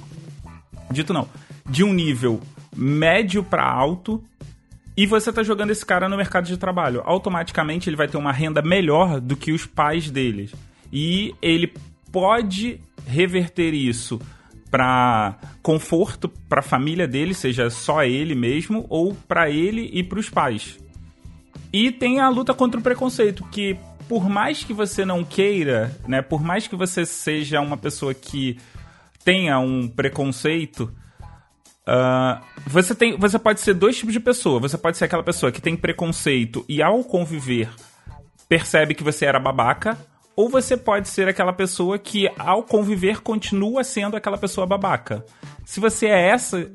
[0.92, 1.30] dito não,
[1.68, 2.42] de um nível
[2.76, 4.24] médio para alto
[4.98, 7.02] e você está jogando esse cara no mercado de trabalho.
[7.06, 10.52] Automaticamente ele vai ter uma renda melhor do que os pais deles.
[10.92, 11.72] E ele
[12.12, 14.20] pode reverter isso
[14.70, 20.20] para conforto para a família dele, seja só ele mesmo ou para ele e para
[20.20, 20.80] os pais.
[21.72, 23.78] E tem a luta contra o preconceito, que
[24.08, 28.58] por mais que você não queira, né, por mais que você seja uma pessoa que
[29.24, 30.92] tenha um preconceito,
[31.88, 34.60] uh, você tem, você pode ser dois tipos de pessoa.
[34.60, 37.70] Você pode ser aquela pessoa que tem preconceito e ao conviver
[38.48, 39.96] percebe que você era babaca,
[40.40, 45.26] ou você pode ser aquela pessoa que, ao conviver, continua sendo aquela pessoa babaca.
[45.66, 46.72] Se você é essa.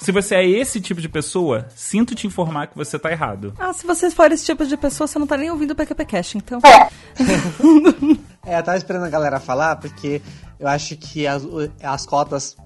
[0.00, 3.54] Se você é esse tipo de pessoa, sinto te informar que você tá errado.
[3.56, 6.04] Ah, se você for esse tipo de pessoa, você não tá nem ouvindo o PQP
[6.06, 6.58] Cash, então.
[8.44, 10.20] é, eu tava esperando a galera falar, porque
[10.58, 11.44] eu acho que as,
[11.84, 12.56] as cotas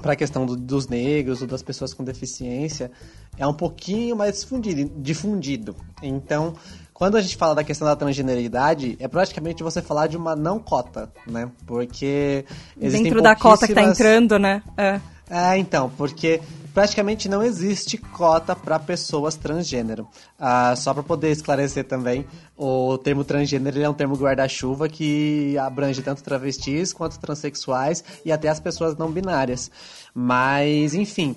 [0.00, 2.90] para a questão do, dos negros ou das pessoas com deficiência
[3.36, 4.90] é um pouquinho mais difundido.
[4.96, 5.76] difundido.
[6.02, 6.54] Então,
[7.02, 10.60] quando a gente fala da questão da transgeneridade, é praticamente você falar de uma não
[10.60, 11.50] cota, né?
[11.66, 12.44] Porque
[12.76, 14.62] Dentro da cota que tá entrando, né?
[14.76, 15.00] É.
[15.28, 16.40] É, então, porque
[16.72, 20.06] praticamente não existe cota para pessoas transgênero.
[20.38, 22.24] Ah, só para poder esclarecer também,
[22.56, 28.48] o termo transgênero é um termo guarda-chuva que abrange tanto travestis quanto transexuais e até
[28.48, 29.72] as pessoas não binárias.
[30.14, 31.34] Mas, enfim.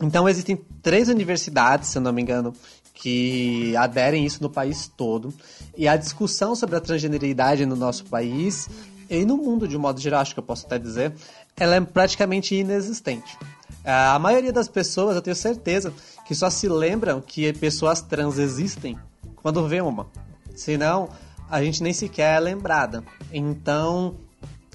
[0.00, 2.52] Então existem três universidades, se eu não me engano,
[2.96, 5.32] que aderem isso no país todo.
[5.76, 8.68] E a discussão sobre a transgeneridade no nosso país
[9.08, 11.12] e no mundo de um modo geral, acho que eu posso até dizer,
[11.56, 13.38] ela é praticamente inexistente.
[13.84, 15.92] É, a maioria das pessoas, eu tenho certeza,
[16.26, 18.98] que só se lembram que pessoas trans existem
[19.36, 20.08] quando vê uma.
[20.56, 21.10] Senão,
[21.48, 23.04] a gente nem sequer é lembrada.
[23.32, 24.16] Então,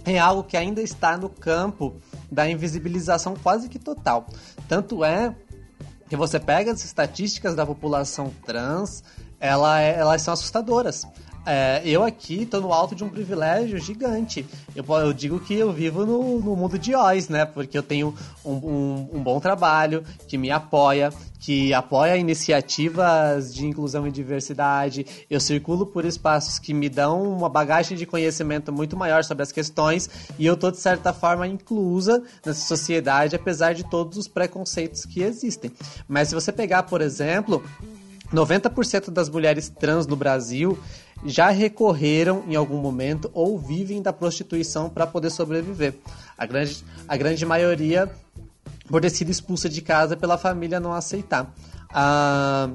[0.06, 1.96] é algo que ainda está no campo
[2.32, 4.28] da invisibilização quase que total.
[4.68, 5.36] Tanto é
[6.12, 9.02] que você pega as estatísticas da população trans,
[9.40, 11.08] ela é, elas são assustadoras.
[11.44, 14.46] É, eu aqui estou no alto de um privilégio gigante.
[14.76, 17.46] Eu, eu digo que eu vivo no, no mundo de Oz, né?
[17.46, 18.14] Porque eu tenho
[18.46, 25.06] um, um, um, bom trabalho que me apoia, que apoia iniciativas de inclusão e diversidade.
[25.30, 29.52] Eu circulo por espaços que me dão uma bagagem de conhecimento muito maior sobre as
[29.52, 35.06] questões e eu estou, de certa forma, inclusa nessa sociedade, apesar de todos os preconceitos
[35.06, 35.72] que existem.
[36.08, 37.64] Mas se você pegar, por exemplo,
[38.34, 40.78] 90% das mulheres trans no Brasil
[41.26, 45.96] já recorreram em algum momento ou vivem da prostituição para poder sobreviver.
[46.38, 48.10] A grande, a grande maioria
[48.88, 51.54] por ter sido expulsa de casa pela família não aceitar.
[51.90, 52.70] A,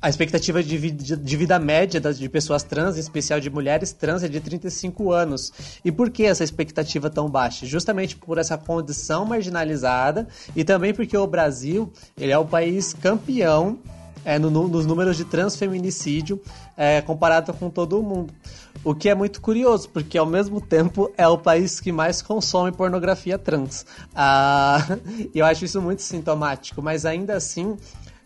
[0.00, 4.24] a expectativa de vida, de vida média de pessoas trans, em especial de mulheres trans,
[4.24, 5.52] é de 35 anos.
[5.84, 7.64] E por que essa expectativa tão baixa?
[7.66, 13.78] Justamente por essa condição marginalizada e também porque o Brasil ele é o país campeão
[14.24, 16.40] é, no, nos números de transfeminicídio
[16.76, 18.32] é, comparado com todo o mundo.
[18.84, 22.72] O que é muito curioso, porque ao mesmo tempo é o país que mais consome
[22.72, 23.86] pornografia trans.
[24.14, 24.98] Ah,
[25.34, 27.76] eu acho isso muito sintomático, mas ainda assim,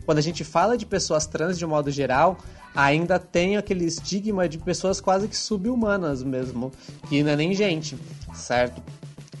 [0.05, 2.37] quando a gente fala de pessoas trans de um modo geral,
[2.75, 6.71] ainda tem aquele estigma de pessoas quase que subhumanas mesmo,
[7.09, 7.97] que não é nem gente,
[8.33, 8.81] certo?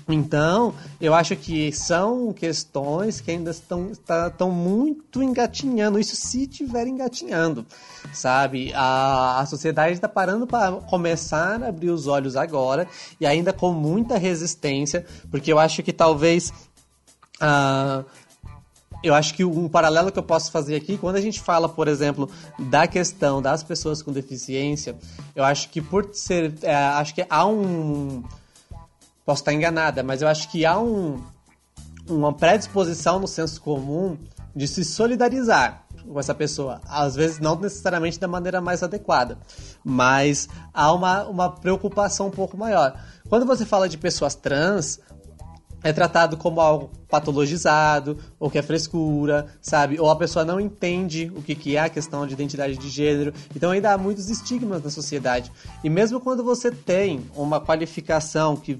[0.09, 6.43] Então, eu acho que são questões que ainda estão, estão tá, muito engatinhando, isso se
[6.43, 7.65] estiver engatinhando,
[8.13, 8.71] sabe?
[8.73, 12.87] A, a sociedade está parando para começar a abrir os olhos agora
[13.19, 16.53] e ainda com muita resistência, porque eu acho que talvez.
[17.41, 18.05] Uh,
[19.03, 21.87] eu acho que um paralelo que eu posso fazer aqui, quando a gente fala, por
[21.87, 24.95] exemplo, da questão das pessoas com deficiência,
[25.35, 26.53] eu acho que por ser.
[26.63, 28.23] É, acho que há um
[29.27, 31.21] Posso estar enganada, mas eu acho que há um,
[32.07, 34.17] uma predisposição no senso comum
[34.55, 36.79] de se solidarizar com essa pessoa.
[36.87, 39.37] Às vezes, não necessariamente da maneira mais adequada,
[39.83, 42.97] mas há uma, uma preocupação um pouco maior.
[43.27, 44.97] Quando você fala de pessoas trans,
[45.83, 49.99] é tratado como algo patologizado, ou que é frescura, sabe?
[49.99, 53.33] Ou a pessoa não entende o que, que é a questão de identidade de gênero.
[53.55, 55.51] Então ainda há muitos estigmas na sociedade.
[55.83, 58.77] E mesmo quando você tem uma qualificação que,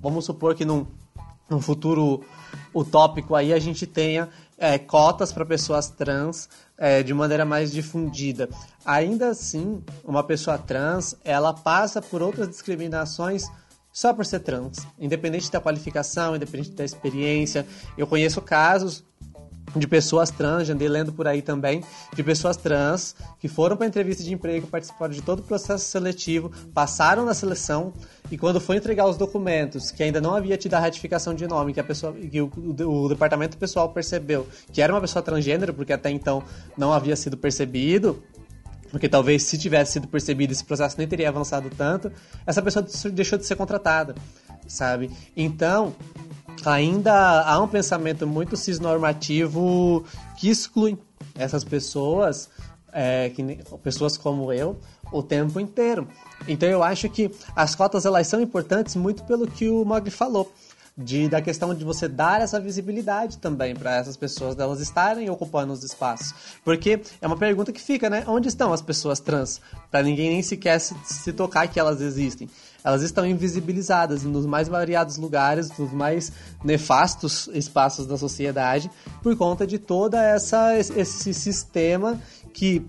[0.00, 0.86] vamos supor que num,
[1.48, 2.24] num futuro
[2.74, 8.48] utópico aí a gente tenha é, cotas para pessoas trans é, de maneira mais difundida.
[8.84, 13.44] Ainda assim, uma pessoa trans, ela passa por outras discriminações
[13.98, 17.66] só por ser trans, independente da qualificação, independente da experiência.
[17.96, 19.04] Eu conheço casos
[19.74, 21.82] de pessoas trans, andei lendo por aí também,
[22.14, 26.48] de pessoas trans que foram para entrevista de emprego, participaram de todo o processo seletivo,
[26.72, 27.92] passaram na seleção
[28.30, 31.74] e quando foi entregar os documentos, que ainda não havia tido a ratificação de nome,
[31.74, 35.74] que a pessoa, que o, o, o departamento pessoal percebeu que era uma pessoa transgênero,
[35.74, 36.40] porque até então
[36.76, 38.22] não havia sido percebido,
[38.90, 42.12] porque talvez se tivesse sido percebido esse processo nem teria avançado tanto,
[42.46, 44.14] essa pessoa deixou de ser contratada,
[44.66, 45.10] sabe?
[45.36, 45.94] Então,
[46.64, 50.04] ainda há um pensamento muito cisnormativo
[50.36, 50.98] que exclui
[51.34, 52.48] essas pessoas,
[52.92, 53.42] é, que,
[53.82, 54.78] pessoas como eu,
[55.12, 56.08] o tempo inteiro.
[56.46, 60.52] Então eu acho que as cotas elas são importantes muito pelo que o Mogli falou
[60.98, 65.72] de, da questão de você dar essa visibilidade também para essas pessoas, delas estarem ocupando
[65.72, 66.34] os espaços.
[66.64, 68.24] Porque é uma pergunta que fica, né?
[68.26, 69.60] Onde estão as pessoas trans?
[69.92, 72.50] Para ninguém nem sequer se, se tocar que elas existem.
[72.82, 76.32] Elas estão invisibilizadas nos mais variados lugares, nos mais
[76.64, 78.90] nefastos espaços da sociedade,
[79.22, 82.20] por conta de toda essa esse sistema
[82.52, 82.84] que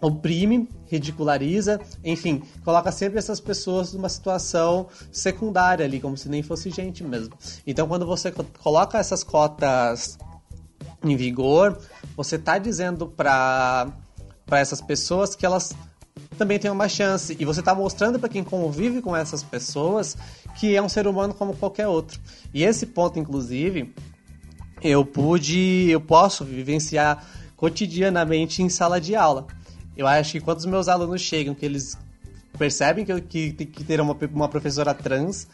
[0.00, 6.68] oprime, ridiculariza, enfim, coloca sempre essas pessoas numa situação secundária ali, como se nem fosse
[6.68, 7.34] gente mesmo.
[7.66, 8.30] Então, quando você
[8.62, 10.18] coloca essas cotas
[11.02, 11.78] em vigor,
[12.14, 13.88] você está dizendo para
[14.44, 15.74] para essas pessoas que elas
[16.36, 20.14] também têm uma chance e você está mostrando para quem convive com essas pessoas
[20.58, 22.20] que é um ser humano como qualquer outro.
[22.52, 23.94] E esse ponto, inclusive,
[24.82, 27.24] eu pude, eu posso vivenciar
[27.56, 29.46] cotidianamente em sala de aula.
[29.96, 31.96] Eu acho que quando os meus alunos chegam, que eles
[32.58, 33.20] percebem que,
[33.52, 35.46] que que ter uma, uma professora trans,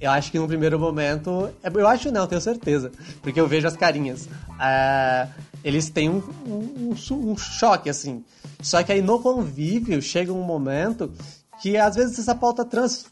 [0.00, 1.50] eu acho que no primeiro momento.
[1.62, 2.92] É, eu acho não, tenho certeza.
[3.22, 4.26] Porque eu vejo as carinhas.
[4.26, 5.28] Uh,
[5.64, 8.24] eles têm um, um, um, choque, assim.
[8.60, 11.12] Só que aí no convívio chega um momento
[11.60, 13.06] que às vezes essa pauta trans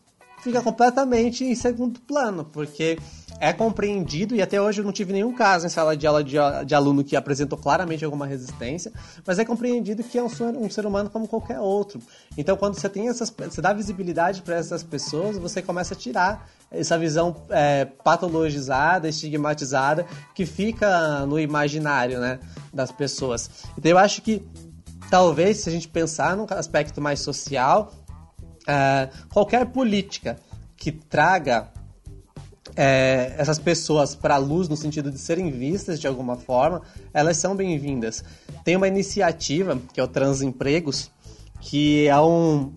[0.47, 2.97] fica completamente em segundo plano, porque
[3.41, 6.37] é compreendido, e até hoje eu não tive nenhum caso em sala de aula de,
[6.65, 8.93] de aluno que apresentou claramente alguma resistência,
[9.27, 12.01] mas é compreendido que é um um ser humano como qualquer outro.
[12.39, 16.49] Então, quando você tem essas, você dá visibilidade para essas pessoas, você começa a tirar
[16.71, 22.39] essa visão é, patologizada, estigmatizada, que fica no imaginário né,
[22.73, 23.51] das pessoas.
[23.77, 24.47] Então, eu acho que
[25.11, 27.93] talvez, se a gente pensar num aspecto mais social,
[28.67, 30.37] é, qualquer política
[30.77, 31.71] que traga
[32.75, 37.37] é, essas pessoas para a luz no sentido de serem vistas de alguma forma, elas
[37.37, 38.25] são bem-vindas.
[38.65, 41.11] Tem uma iniciativa que é o Transempregos,
[41.61, 42.73] que é, um,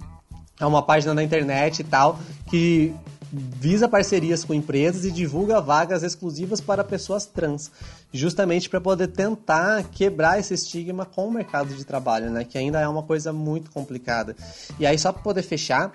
[0.59, 2.93] é uma página na internet e tal, que
[3.31, 7.71] visa parcerias com empresas e divulga vagas exclusivas para pessoas trans,
[8.11, 12.43] justamente para poder tentar quebrar esse estigma com o mercado de trabalho, né?
[12.43, 14.35] Que ainda é uma coisa muito complicada.
[14.79, 15.91] E aí, só para poder fechar,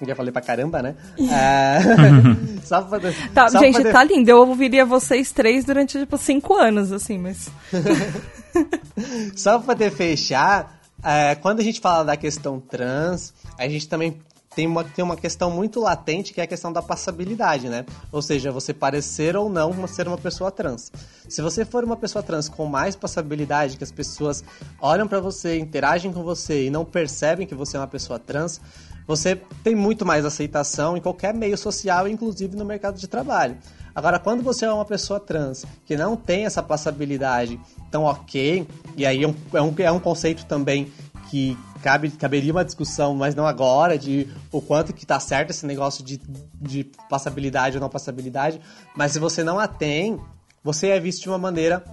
[0.00, 0.94] já falei pra caramba, né?
[1.30, 1.78] É...
[2.64, 3.92] só pra poder, tá, só gente, poder...
[3.92, 4.30] tá lindo.
[4.30, 7.50] Eu ouviria vocês três durante, tipo, cinco anos, assim, mas...
[9.36, 14.18] só pra poder fechar, é, quando a gente fala da questão trans, a gente também
[14.58, 17.86] tem uma, tem uma questão muito latente que é a questão da passabilidade, né?
[18.10, 20.90] Ou seja, você parecer ou não ser uma pessoa trans.
[21.28, 24.42] Se você for uma pessoa trans com mais passabilidade, que as pessoas
[24.80, 28.60] olham para você, interagem com você e não percebem que você é uma pessoa trans,
[29.06, 33.56] você tem muito mais aceitação em qualquer meio social, inclusive no mercado de trabalho.
[33.94, 37.60] Agora, quando você é uma pessoa trans que não tem essa passabilidade
[37.92, 40.92] tão ok, e aí é um, é um, é um conceito também
[41.30, 45.66] que cabe, caberia uma discussão, mas não agora, de o quanto que tá certo esse
[45.66, 46.20] negócio de,
[46.60, 48.60] de passabilidade ou não passabilidade.
[48.96, 50.20] Mas se você não a tem,
[50.62, 51.84] você é visto de uma maneira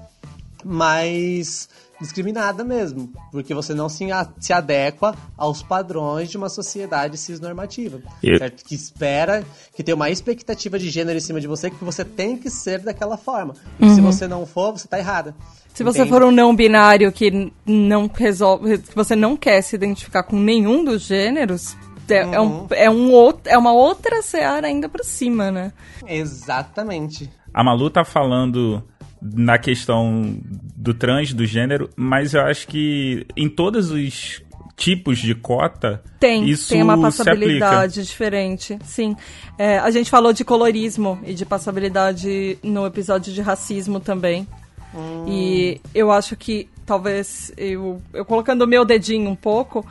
[0.64, 1.70] mais
[2.00, 4.06] discriminada mesmo, porque você não se,
[4.40, 8.66] se adequa aos padrões de uma sociedade cisnormativa, certo?
[8.66, 9.44] que espera,
[9.74, 12.80] que tem uma expectativa de gênero em cima de você que você tem que ser
[12.80, 13.54] daquela forma.
[13.80, 13.96] E uhum.
[13.96, 15.36] se você não for, você tá errada.
[15.74, 16.10] Se você Entende?
[16.10, 20.84] for um não binário que não resolve, que você não quer se identificar com nenhum
[20.86, 21.76] dos gêneros,
[22.10, 22.34] é, uhum.
[22.34, 22.68] é, um, uhum.
[22.72, 25.74] é, um outro, é uma outra seara ainda por cima, né?
[26.08, 27.30] Exatamente.
[27.54, 28.84] A Malu tá falando
[29.22, 30.38] na questão
[30.86, 34.44] do trans, do gênero, mas eu acho que em todos os
[34.78, 39.16] tipos de cota, tem, isso tem uma passabilidade diferente, sim.
[39.58, 44.48] É, a gente falou de colorismo e de passabilidade no episódio de racismo também.
[44.94, 45.26] Hum.
[45.28, 49.84] E eu acho que talvez eu, eu colocando o meu dedinho um pouco,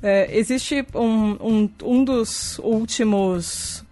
[0.00, 3.84] é, existe um, um, um dos últimos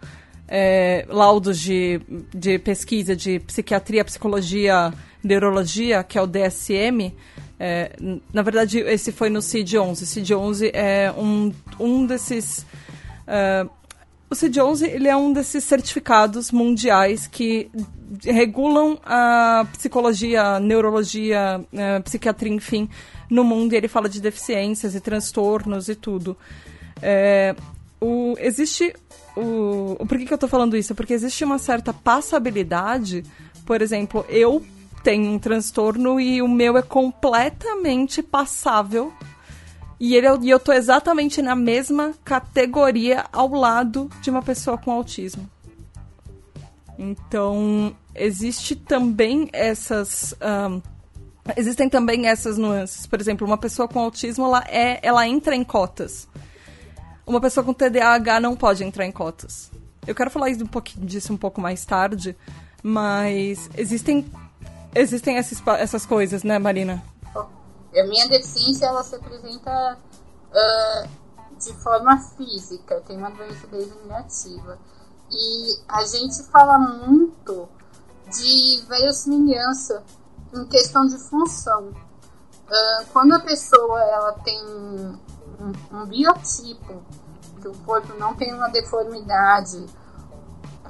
[0.47, 2.01] é, laudos de,
[2.33, 4.93] de pesquisa de psiquiatria, psicologia,
[5.27, 7.13] neurologia, que é o DSM.
[7.59, 7.97] É,
[8.33, 10.05] na verdade, esse foi no CID-11.
[10.05, 12.65] CID-11 é um, um desses...
[13.27, 13.69] Uh,
[14.29, 17.71] o CID-11 ele é um desses certificados mundiais que
[18.25, 21.61] regulam a psicologia, a neurologia,
[21.97, 22.89] a psiquiatria, enfim,
[23.31, 23.73] no mundo.
[23.73, 26.37] E ele fala de deficiências e transtornos e tudo.
[27.01, 27.55] É,
[28.01, 28.95] o, existe
[29.37, 30.95] o, o por que, que eu tô falando isso?
[30.95, 33.23] Porque existe uma certa passabilidade.
[33.65, 34.65] Por exemplo, eu
[35.07, 39.13] tenho um transtorno e o meu é completamente passável
[40.01, 44.91] e, ele, e eu tô exatamente na mesma categoria ao lado de uma pessoa com
[44.91, 45.49] autismo.
[46.99, 50.35] Então, existe também essas.
[50.43, 50.83] Um,
[51.57, 53.07] existem também essas nuances.
[53.07, 56.27] Por exemplo, uma pessoa com autismo, ela, é, ela entra em cotas.
[57.25, 59.71] Uma pessoa com TDAH não pode entrar em cotas.
[60.05, 62.35] Eu quero falar um pouquinho disso um pouco mais tarde,
[62.83, 64.25] mas existem,
[65.01, 67.03] existem essas, essas coisas, né, Marina?
[67.35, 69.99] A minha deficiência ela se apresenta
[70.51, 71.09] uh,
[71.59, 74.79] de forma física, tem uma doença degenerativa.
[75.31, 77.69] E a gente fala muito
[78.31, 80.03] de verossimilhança
[80.55, 81.89] em questão de função.
[81.89, 85.19] Uh, quando a pessoa ela tem um,
[85.93, 87.03] um, biotipo,
[87.61, 89.87] que o corpo não tem uma deformidade,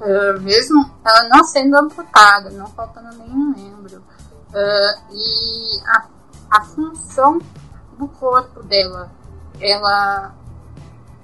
[0.01, 6.17] uh, mesmo ela não sendo amputada, não faltando nenhum membro, uh, e a
[6.49, 7.39] a função
[7.97, 9.11] do corpo dela
[9.59, 10.33] ela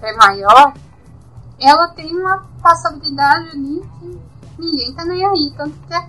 [0.02, 0.74] é maior,
[1.60, 4.20] ela tem uma passabilidade ali que
[4.60, 5.54] ninguém tá nem aí.
[5.56, 6.08] Tanto que é,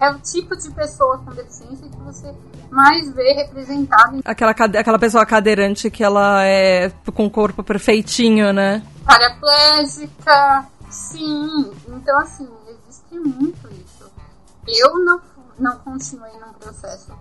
[0.00, 2.34] é o tipo de pessoa com deficiência que você
[2.70, 4.20] mais vê representado.
[4.24, 8.82] Aquela, aquela pessoa cadeirante que ela é com o corpo perfeitinho, né?
[9.04, 11.72] Paraplégica, sim.
[11.88, 14.10] Então, assim, existe muito isso.
[14.66, 15.20] Eu não,
[15.58, 17.12] não continuei num processo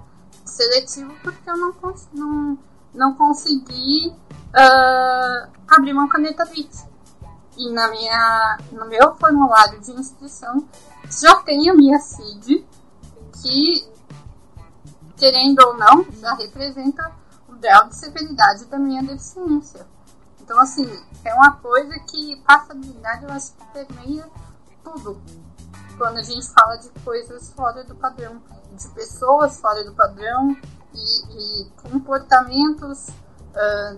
[0.45, 1.75] seletivo porque eu não,
[2.13, 2.59] não,
[2.93, 6.71] não consegui uh, abrir uma caneta BIC.
[7.57, 10.67] E na minha, no meu formulário de inscrição
[11.21, 12.65] já tem a minha CID,
[13.41, 13.87] que,
[15.17, 17.11] querendo ou não, já representa
[17.47, 19.85] o grau de severidade da minha deficiência.
[20.43, 20.85] Então, assim,
[21.23, 24.29] é uma coisa que passabilidade eu acho que permeia
[24.83, 25.21] tudo
[25.97, 28.41] quando a gente fala de coisas fora do padrão
[28.75, 30.57] de pessoas fora do padrão
[30.93, 33.97] e, e comportamentos uh,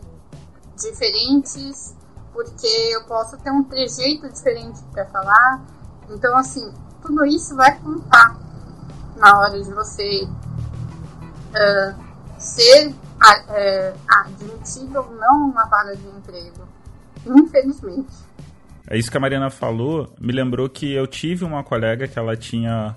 [0.78, 1.96] diferentes,
[2.34, 5.66] porque eu posso ter um trejeito diferente para falar.
[6.10, 8.38] Então, assim, tudo isso vai contar
[9.16, 11.96] na hora de você uh,
[12.38, 12.94] ser
[14.08, 16.68] admitido ou não uma vaga de emprego.
[17.26, 18.14] Infelizmente.
[18.88, 22.38] é isso que a Mariana falou, me lembrou que eu tive uma colega que ela
[22.38, 22.96] tinha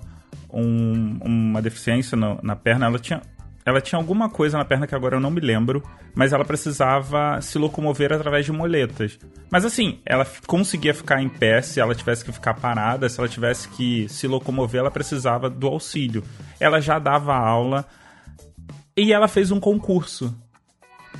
[0.51, 3.21] um, uma deficiência no, na perna, ela tinha
[3.65, 5.83] ela tinha alguma coisa na perna que agora eu não me lembro,
[6.15, 9.19] mas ela precisava se locomover através de moletas.
[9.51, 13.29] Mas assim, ela conseguia ficar em pé se ela tivesse que ficar parada, se ela
[13.29, 16.23] tivesse que se locomover, ela precisava do auxílio.
[16.59, 17.85] Ela já dava aula
[19.01, 20.35] e ela fez um concurso.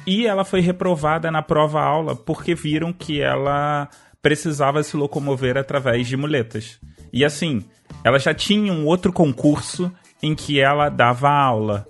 [0.06, 3.90] E ela foi reprovada na prova aula porque viram que ela
[4.22, 6.80] precisava se locomover através de muletas.
[7.12, 7.64] E assim,
[8.04, 11.88] ela já tinha um outro concurso em que ela dava aula.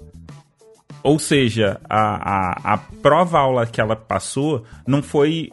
[1.01, 5.49] Ou seja, a, a, a prova-aula que ela passou não foi.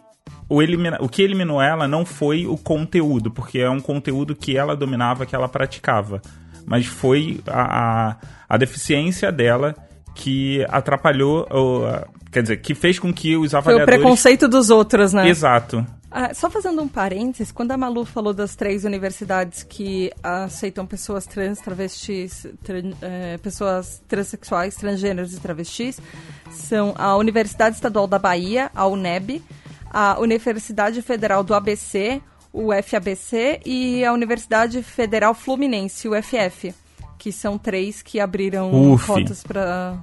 [0.49, 4.57] O, elimina, o que eliminou ela não foi o conteúdo, porque é um conteúdo que
[4.57, 6.21] ela dominava, que ela praticava.
[6.65, 8.17] Mas foi a, a,
[8.49, 9.75] a deficiência dela
[10.17, 11.83] que atrapalhou, ou,
[12.33, 13.87] quer dizer, que fez com que os avaliadores...
[13.87, 15.29] Foi o preconceito dos outros, né?
[15.29, 15.87] Exato.
[16.11, 21.27] Ah, só fazendo um parênteses, quando a Malu falou das três universidades que aceitam pessoas
[21.27, 22.47] trans, travestis,
[23.03, 26.01] é, pessoas transexuais, transgêneros e travestis,
[26.51, 29.43] são a Universidade Estadual da Bahia, a UNEB,
[29.91, 36.75] a Universidade Federal do ABC, o FABC, e a Universidade Federal Fluminense, o FF,
[37.19, 39.07] que são três que abriram Uf.
[39.07, 39.99] cotas para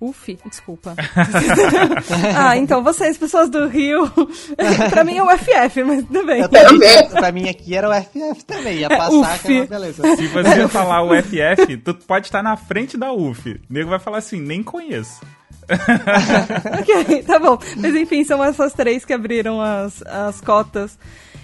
[0.00, 0.94] UF, desculpa.
[2.34, 4.10] ah, então vocês, pessoas do Rio,
[4.88, 6.40] pra mim é o FF, mas tudo bem.
[6.40, 10.16] Eu também, pra mim aqui era o FF também, ia passar, que era uma beleza.
[10.16, 13.50] Se você falar o FF, tu pode estar na frente da UF.
[13.50, 15.20] O nego vai falar assim, nem conheço.
[16.80, 17.58] ok, tá bom.
[17.76, 20.98] Mas enfim, são essas três que abriram as, as cotas.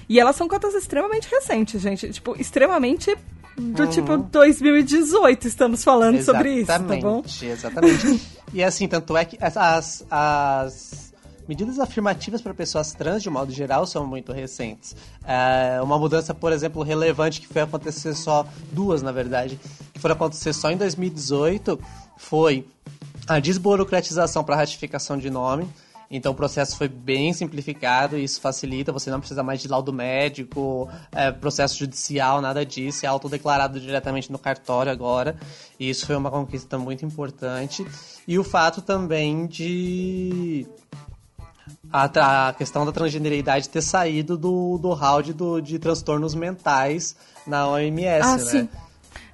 [0.09, 2.11] E elas são cotas extremamente recentes, gente.
[2.11, 3.15] Tipo, extremamente
[3.57, 3.91] do uhum.
[3.91, 7.23] tipo 2018 estamos falando exatamente, sobre isso, tá bom?
[7.25, 8.23] Exatamente.
[8.53, 11.13] e assim, tanto é que as, as
[11.49, 14.95] medidas afirmativas para pessoas trans, de modo geral, são muito recentes.
[15.25, 19.59] É, uma mudança, por exemplo, relevante que foi acontecer só, duas na verdade,
[19.93, 21.79] que foram acontecer só em 2018,
[22.17, 22.67] foi
[23.27, 25.69] a desburocratização para ratificação de nome.
[26.11, 29.93] Então o processo foi bem simplificado e isso facilita, você não precisa mais de laudo
[29.93, 35.37] médico, é, processo judicial, nada disso, é autodeclarado diretamente no cartório agora.
[35.79, 37.85] E isso foi uma conquista muito importante.
[38.27, 40.67] E o fato também de
[41.93, 47.69] a, a questão da transgeneridade ter saído do, do round do, de transtornos mentais na
[47.69, 48.45] OMS, ah, né?
[48.45, 48.69] Sim.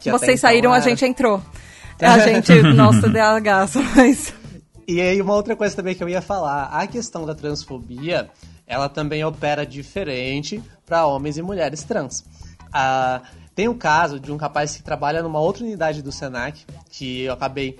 [0.01, 0.83] Que Vocês então saíram, era...
[0.85, 1.43] a gente entrou.
[2.01, 4.42] A gente, nosso DH, mas...
[4.93, 8.29] E aí, uma outra coisa também que eu ia falar: a questão da transfobia,
[8.67, 12.23] ela também opera diferente para homens e mulheres trans.
[12.71, 13.23] Ah,
[13.55, 17.33] tem um caso de um rapaz que trabalha numa outra unidade do Senac, que eu
[17.33, 17.79] acabei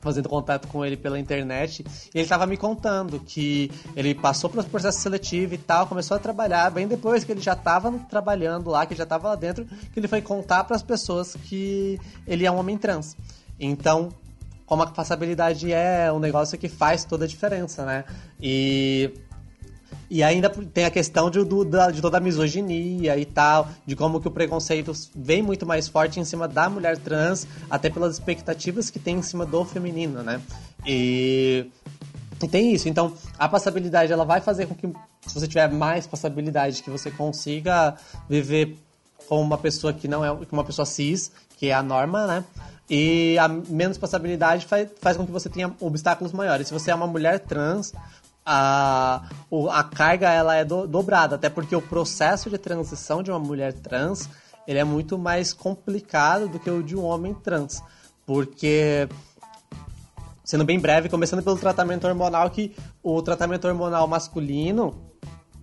[0.00, 4.64] fazendo contato com ele pela internet, e ele estava me contando que ele passou pelo
[4.64, 8.84] processo seletivo e tal, começou a trabalhar, bem depois que ele já estava trabalhando lá,
[8.84, 12.50] que já estava lá dentro, que ele foi contar para as pessoas que ele é
[12.50, 13.16] um homem trans.
[13.60, 14.08] Então,
[14.72, 18.06] como a passabilidade é um negócio que faz toda a diferença, né?
[18.40, 19.12] E
[20.10, 21.62] e ainda tem a questão de, do,
[21.92, 26.18] de toda a misoginia e tal, de como que o preconceito vem muito mais forte
[26.18, 30.40] em cima da mulher trans, até pelas expectativas que tem em cima do feminino, né?
[30.86, 31.66] E,
[32.42, 32.88] e tem isso.
[32.88, 34.86] Então, a passabilidade ela vai fazer com que,
[35.26, 37.94] se você tiver mais passabilidade, que você consiga
[38.26, 38.78] viver
[39.32, 42.44] como uma pessoa que não é uma pessoa cis, que é a norma, né?
[42.90, 46.68] E a menos passabilidade faz, faz com que você tenha obstáculos maiores.
[46.68, 47.94] Se você é uma mulher trans,
[48.44, 49.22] a,
[49.70, 53.72] a carga ela é do, dobrada, até porque o processo de transição de uma mulher
[53.72, 54.28] trans
[54.68, 57.82] ele é muito mais complicado do que o de um homem trans.
[58.26, 59.08] Porque,
[60.44, 65.10] sendo bem breve, começando pelo tratamento hormonal, que o tratamento hormonal masculino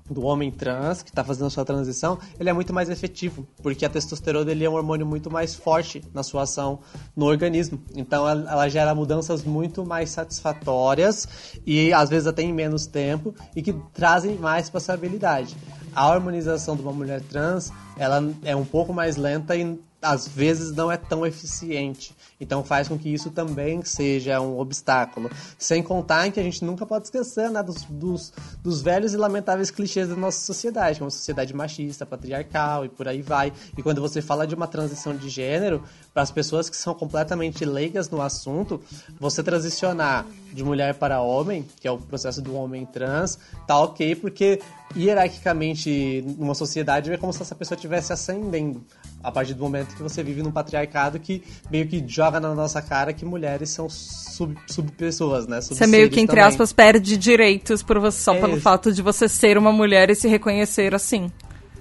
[0.10, 3.86] do homem trans que está fazendo a sua transição, ele é muito mais efetivo, porque
[3.86, 6.80] a testosterona ele é um hormônio muito mais forte na sua ação
[7.16, 7.80] no organismo.
[7.96, 11.28] Então ela, gera mudanças muito mais satisfatórias
[11.66, 15.56] e às vezes até em menos tempo e que trazem mais passabilidade.
[15.96, 20.72] A hormonização de uma mulher trans, ela é um pouco mais lenta e às vezes
[20.72, 22.16] não é tão eficiente.
[22.40, 25.30] Então faz com que isso também seja um obstáculo.
[25.58, 28.34] Sem contar que a gente nunca pode esquecer né, dos, dos,
[28.64, 32.90] dos velhos e lamentáveis clichês da nossa sociedade, que é uma sociedade machista, patriarcal e
[32.90, 33.52] por aí vai.
[33.78, 35.84] E quando você fala de uma transição de gênero,
[36.14, 38.82] para as pessoas que são completamente leigas no assunto,
[39.20, 43.38] você transicionar de mulher para homem, que é o processo do homem trans,
[43.68, 44.62] tá ok, porque
[44.96, 48.84] hierarquicamente numa sociedade é como se essa pessoa estivesse ascendendo
[49.24, 52.82] a partir do momento que você vive num patriarcado que meio que joga na nossa
[52.82, 55.62] cara que mulheres são sub, sub pessoas, né?
[55.62, 56.50] Você meio que, entre também.
[56.50, 60.16] aspas, perde direitos por você, só é pelo fato de você ser uma mulher e
[60.16, 61.32] se reconhecer assim.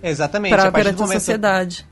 [0.03, 0.53] Exatamente.
[0.53, 1.21] Pra, a partir perante do a momento...
[1.21, 1.87] sociedade.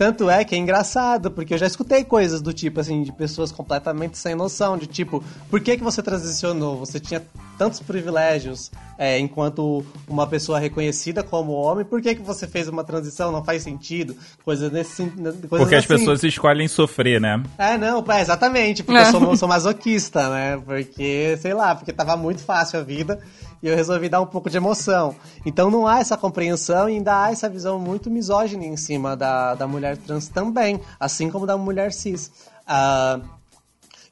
[0.00, 3.52] Tanto é que é engraçado, porque eu já escutei coisas do tipo, assim, de pessoas
[3.52, 6.78] completamente sem noção, de tipo, por que, que você transicionou?
[6.78, 7.22] Você tinha
[7.58, 12.82] tantos privilégios é, enquanto uma pessoa reconhecida como homem, por que, que você fez uma
[12.82, 13.30] transição?
[13.30, 14.16] Não faz sentido.
[14.42, 15.98] Coisas nesse coisas Porque as assim.
[15.98, 17.42] pessoas escolhem sofrer, né?
[17.58, 19.06] É, não, é, exatamente, porque É.
[19.06, 20.62] eu sou, sou masoquista, né?
[20.64, 23.20] Porque, sei lá, porque tava muito fácil a vida
[23.62, 25.14] e eu resolvi dar um pouco de emoção.
[25.44, 29.54] Então não há essa compreensão e ainda há essa visão muito misógina em cima da,
[29.54, 32.30] da mulher trans também, assim como da mulher cis.
[32.66, 33.20] Ah,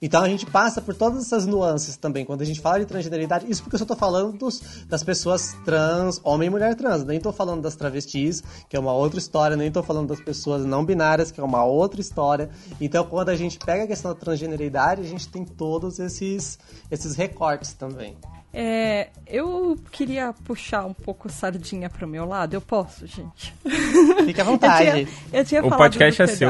[0.00, 2.24] então a gente passa por todas essas nuances também.
[2.24, 5.56] Quando a gente fala de transgeneridade, isso porque eu só tô falando dos, das pessoas
[5.64, 7.04] trans, homem e mulher trans.
[7.04, 10.64] Nem tô falando das travestis, que é uma outra história, nem tô falando das pessoas
[10.64, 12.48] não binárias, que é uma outra história.
[12.80, 16.58] Então quando a gente pega a questão da transgeneridade, a gente tem todos esses,
[16.90, 18.16] esses recortes também.
[18.52, 22.54] É, eu queria puxar um pouco a sardinha pro meu lado.
[22.54, 23.54] Eu posso, gente?
[24.24, 24.90] Fique à Eu vontade.
[25.04, 26.48] tinha, eu tinha O falado podcast do é seu.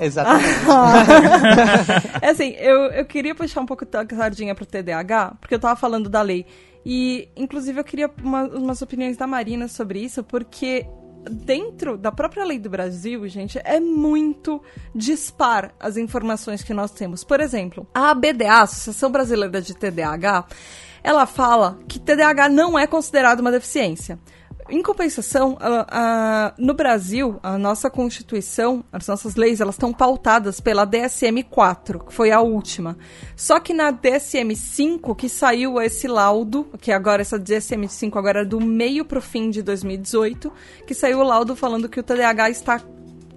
[0.00, 0.48] Exatamente.
[2.20, 5.76] é assim, eu, eu queria puxar um pouco da sardinha pro TDAH, porque eu tava
[5.76, 6.46] falando da lei.
[6.84, 10.84] E, inclusive, eu queria uma- umas opiniões da Marina sobre isso, porque
[11.30, 14.60] dentro da própria lei do Brasil, gente, é muito
[14.92, 17.22] dispar as informações que nós temos.
[17.22, 20.44] Por exemplo, a ABDA, a Associação Brasileira de TDAH,
[21.02, 24.18] ela fala que TDAH não é considerado uma deficiência.
[24.70, 30.86] Em compensação, a- no Brasil, a nossa Constituição, as nossas leis, elas estão pautadas pela
[30.86, 32.96] DSM-4, que foi a última.
[33.36, 38.60] Só que na DSM-5, que saiu esse laudo, que agora essa DSM-5 agora é do
[38.60, 40.50] meio pro fim de 2018,
[40.86, 42.80] que saiu o laudo falando que o TDAH está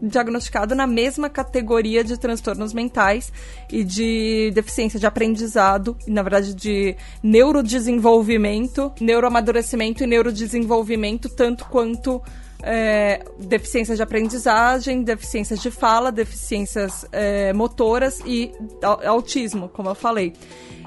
[0.02, 3.32] diagnosticado na mesma categoria de transtornos mentais
[3.72, 12.22] e de deficiência de aprendizado, e, na verdade de neurodesenvolvimento, neuroamadurecimento e neurodesenvolvimento, tanto quanto
[12.62, 19.96] é, deficiências de aprendizagem, deficiências de fala, deficiências é, motoras e au- autismo, como eu
[19.96, 20.34] falei.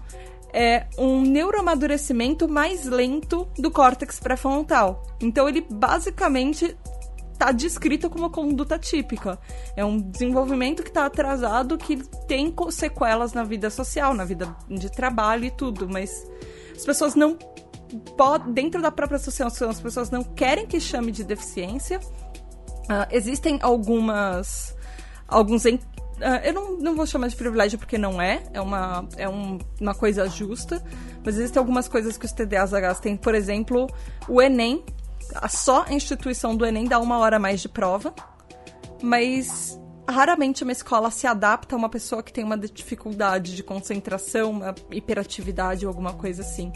[0.52, 5.06] é um neuroamadurecimento mais lento do córtex pré-frontal.
[5.20, 6.76] Então ele basicamente
[7.32, 9.38] está descrito como conduta típica.
[9.76, 14.90] É um desenvolvimento que está atrasado, que tem sequelas na vida social, na vida de
[14.90, 16.26] trabalho e tudo, mas
[16.76, 17.36] as pessoas não
[18.16, 22.00] podem, dentro da própria associação, as pessoas não querem que chame de deficiência.
[22.88, 24.74] Ah, existem algumas.
[25.26, 25.64] alguns.
[25.66, 29.58] ah, eu não, não vou chamar de privilégio porque não é, é uma, é um-
[29.80, 30.82] uma coisa justa,
[31.24, 33.86] mas existem algumas coisas que os TDAHs têm, por exemplo,
[34.28, 34.84] o Enem,
[35.34, 38.14] a só a instituição do Enem dá uma hora a mais de prova,
[39.02, 44.50] mas raramente uma escola se adapta a uma pessoa que tem uma dificuldade de concentração,
[44.50, 46.72] uma hiperatividade ou alguma coisa assim.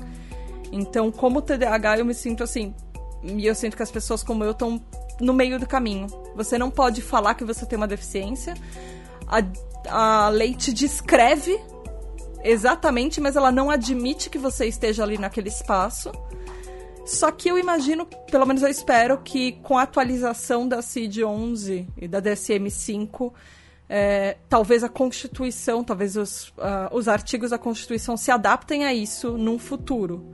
[0.73, 2.75] Então, como TDAH, eu me sinto assim.
[3.23, 4.81] E eu sinto que as pessoas como eu estão
[5.21, 6.07] no meio do caminho.
[6.35, 8.55] Você não pode falar que você tem uma deficiência.
[9.27, 11.61] A, a lei te descreve
[12.43, 16.11] exatamente, mas ela não admite que você esteja ali naquele espaço.
[17.11, 22.07] Só que eu imagino, pelo menos eu espero, que com a atualização da CID-11 e
[22.07, 23.33] da DSM-5,
[23.89, 29.37] é, talvez a Constituição, talvez os, ah, os artigos da Constituição se adaptem a isso
[29.37, 30.25] num futuro.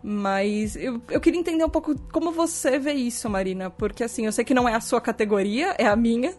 [0.00, 3.68] Mas eu, eu queria entender um pouco como você vê isso, Marina.
[3.68, 6.32] Porque, assim, eu sei que não é a sua categoria, é a minha.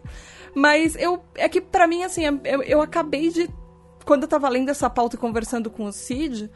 [0.54, 3.46] Mas eu é que, para mim, assim, eu, eu acabei de.
[4.06, 6.50] Quando eu tava lendo essa pauta e conversando com o Cid,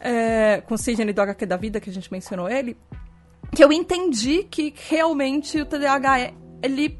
[0.00, 2.76] é, com o Sidney do HQ da Vida, que a gente mencionou ele,
[3.54, 6.98] que eu entendi que realmente o TDAH, é, ele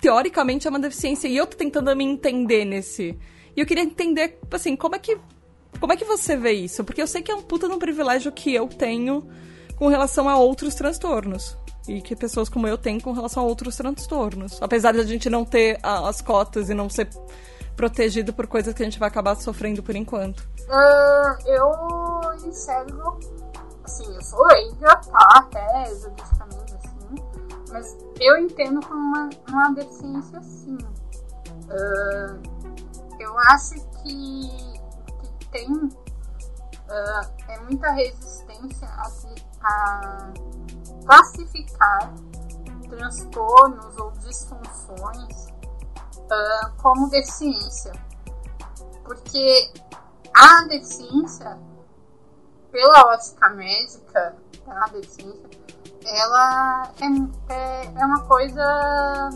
[0.00, 1.28] teoricamente é uma deficiência.
[1.28, 3.18] E eu tô tentando me entender nesse.
[3.56, 5.18] E eu queria entender, assim, como é que.
[5.78, 6.82] Como é que você vê isso?
[6.84, 9.28] Porque eu sei que é um puta de um privilégio que eu tenho
[9.76, 11.56] com relação a outros transtornos.
[11.86, 14.60] E que pessoas como eu têm com relação a outros transtornos.
[14.60, 17.08] Apesar de a gente não ter as cotas e não ser
[17.76, 20.40] protegido por coisas que a gente vai acabar sofrendo por enquanto.
[20.40, 23.18] Uh, eu enxergo,
[23.84, 25.28] assim, eu sou leiga, tá?
[25.34, 27.14] Até juridicamente, assim,
[27.70, 30.78] mas eu entendo como uma, uma deficiência, sim.
[31.68, 32.56] Uh,
[33.20, 34.80] eu acho que,
[35.38, 39.10] que tem uh, é muita resistência a,
[39.62, 40.32] a
[41.04, 42.14] classificar
[42.88, 45.55] transtornos ou disfunções
[46.30, 47.92] uh, como deficiência.
[49.04, 49.72] Porque
[50.34, 51.58] a deficiência,
[52.70, 55.48] pela ótica médica, a deficiência,
[56.04, 59.30] ela é, é, é uma coisa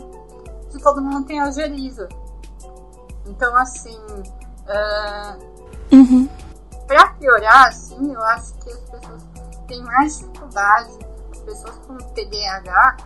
[0.69, 2.07] que todo mundo tem algeriza.
[3.25, 3.97] Então, assim,
[4.67, 6.29] uh, uhum.
[6.87, 9.23] pra piorar, assim, eu acho que as pessoas
[9.67, 10.99] têm mais dificuldade,
[11.31, 12.97] as pessoas com TDAH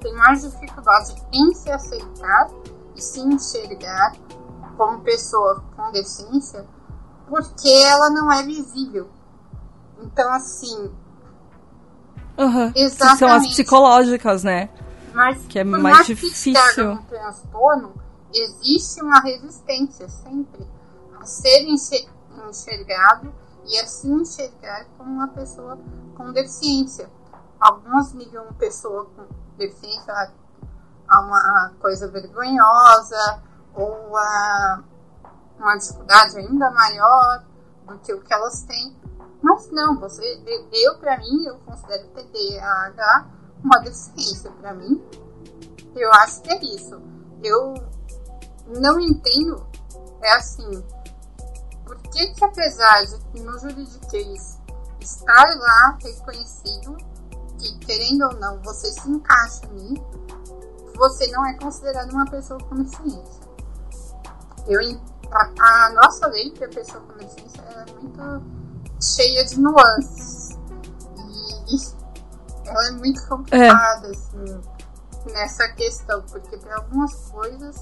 [0.00, 2.48] têm mais dificuldade em se aceitar
[2.98, 4.12] e se enxergar
[4.76, 6.66] como pessoa com deficiência
[7.28, 9.08] porque ela não é visível.
[10.00, 10.90] Então, assim.
[12.38, 12.72] Uhum.
[12.74, 13.18] Exatamente.
[13.18, 14.70] São as psicológicas, né?
[15.12, 16.54] Mas, que é mais difícil.
[16.90, 17.94] Um transtorno,
[18.32, 20.66] existe uma resistência sempre
[21.20, 21.66] a ser
[22.48, 23.34] enxergado
[23.66, 25.78] e a se enxergar como uma pessoa
[26.14, 27.10] com deficiência.
[27.60, 29.24] Alguns ligam pessoa com
[29.58, 30.32] deficiência
[31.08, 33.42] a uma coisa vergonhosa
[33.74, 34.82] ou a
[35.58, 37.44] uma dificuldade ainda maior
[37.86, 38.96] do que o que elas têm.
[39.42, 40.42] Mas não, você,
[40.72, 43.26] eu para mim, eu considero TDAH
[43.62, 45.02] uma deficiência para mim.
[45.94, 47.00] Eu acho que é isso.
[47.42, 47.74] Eu
[48.80, 49.66] não entendo,
[50.22, 50.84] é assim,
[51.84, 54.58] por que que apesar de no juridiquês
[55.00, 56.96] estar lá reconhecido,
[57.58, 59.94] que querendo ou não, você se encaixa ali,
[60.98, 63.48] você não é considerado uma pessoa com deficiência.
[64.66, 68.42] Eu, a, a nossa lei para pessoa com deficiência é muito
[69.00, 70.58] cheia de nuances.
[71.16, 74.10] E, e ela é muito complicada, é.
[74.10, 74.60] assim,
[75.32, 77.76] nessa questão, porque para algumas coisas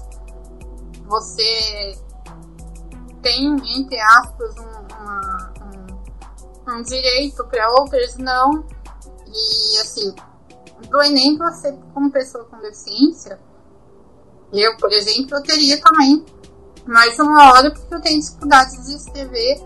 [1.05, 1.99] você
[3.21, 8.63] tem, entre aspas, um, uma, um, um direito, para outras não.
[9.25, 10.15] E assim,
[10.89, 13.39] do Enem, você, como pessoa com deficiência,
[14.53, 16.25] eu, por exemplo, eu teria também
[16.85, 19.59] mais uma hora porque eu tenho dificuldade de escrever.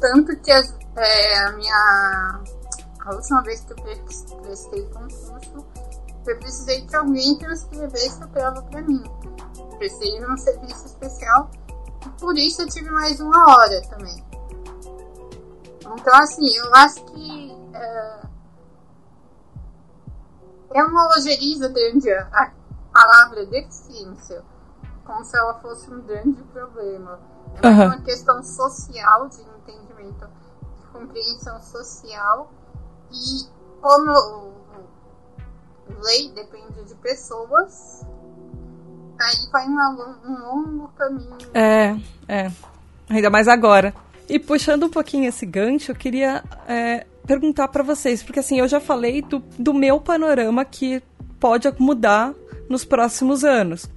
[0.00, 2.40] Tanto que as, é, a minha.
[3.00, 3.76] A última vez que eu
[4.42, 5.66] prestei concurso,
[6.26, 9.02] eu precisei que alguém transcrevesse a prova para mim.
[9.78, 11.50] Precisei de um serviço especial
[12.06, 14.24] e por isso eu tive mais uma hora também.
[15.80, 18.19] Então, assim, eu acho que é,
[20.72, 22.52] é uma ojeriza grande a
[22.92, 24.42] palavra deficiência
[25.10, 27.18] como se ela fosse um grande problema.
[27.60, 27.86] É uhum.
[27.86, 30.26] uma questão social, de entendimento,
[30.78, 32.52] de compreensão social.
[33.10, 33.48] E
[33.80, 34.52] como
[36.00, 38.06] lei depende de pessoas,
[39.20, 41.38] aí vai uma, um longo caminho.
[41.52, 41.96] É,
[42.28, 42.52] é.
[43.08, 43.92] Ainda mais agora.
[44.28, 48.68] E puxando um pouquinho esse gancho, eu queria é, perguntar para vocês, porque assim, eu
[48.68, 51.02] já falei do, do meu panorama que
[51.38, 52.34] pode mudar
[52.68, 53.88] nos próximos anos.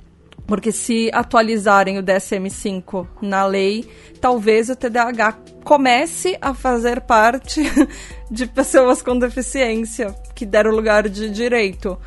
[0.45, 3.87] Porque se atualizarem o DSM-5 na lei,
[4.19, 7.61] talvez o TDAH comece a fazer parte
[8.29, 11.97] de pessoas com deficiência que deram lugar de direito.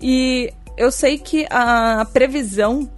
[0.00, 2.90] E eu sei que a previsão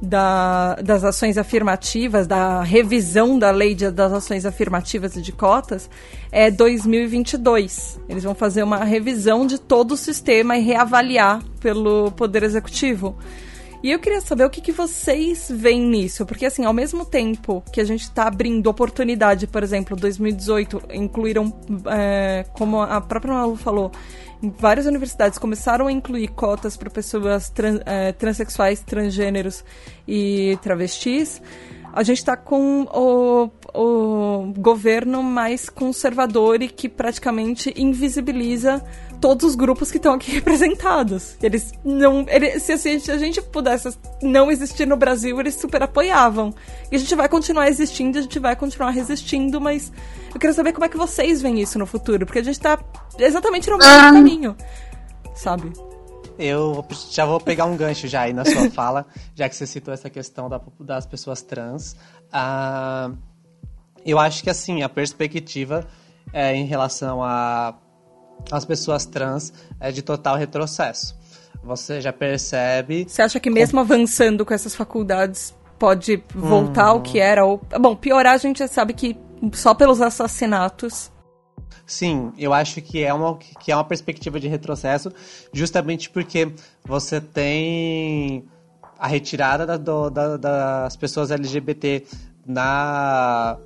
[0.00, 5.90] da, das ações afirmativas, da revisão da lei de, das ações afirmativas e de cotas,
[6.30, 8.00] é 2022.
[8.08, 13.16] Eles vão fazer uma revisão de todo o sistema e reavaliar pelo Poder Executivo.
[13.82, 17.62] E eu queria saber o que, que vocês veem nisso, porque assim, ao mesmo tempo
[17.72, 21.52] que a gente está abrindo oportunidade, por exemplo, 2018 incluíram,
[21.86, 23.92] é, como a própria Malu falou,
[24.58, 27.52] várias universidades começaram a incluir cotas para pessoas
[27.86, 29.64] é, transexuais, transgêneros
[30.06, 31.40] e travestis.
[31.92, 38.84] A gente está com o, o governo mais conservador e que praticamente invisibiliza
[39.20, 41.36] todos os grupos que estão aqui representados.
[41.42, 42.24] Eles não.
[42.28, 46.54] Eles, se, se, a gente pudesse não existir no Brasil, eles super apoiavam.
[46.90, 49.92] E a gente vai continuar existindo, a gente vai continuar resistindo, mas
[50.32, 52.78] eu quero saber como é que vocês veem isso no futuro, porque a gente está
[53.18, 54.12] exatamente no mesmo um...
[54.12, 54.56] caminho,
[55.34, 55.72] sabe?
[56.38, 59.04] Eu já vou pegar um gancho já aí na sua fala,
[59.34, 61.96] já que você citou essa questão da, das pessoas trans.
[62.32, 63.10] Ah,
[64.06, 65.86] eu acho que, assim, a perspectiva
[66.32, 67.22] é, em relação
[68.50, 71.16] às pessoas trans é de total retrocesso.
[71.62, 73.06] Você já percebe...
[73.08, 77.44] Você acha que mesmo avançando com essas faculdades pode voltar ao que era?
[77.44, 77.60] Ou...
[77.80, 79.16] Bom, piorar a gente já sabe que
[79.52, 81.10] só pelos assassinatos
[81.88, 85.10] Sim, eu acho que é uma, que é uma perspectiva de retrocesso,
[85.54, 86.52] justamente porque
[86.84, 88.44] você tem
[88.98, 92.04] a retirada da, do, da, das pessoas LGBT
[92.46, 93.56] na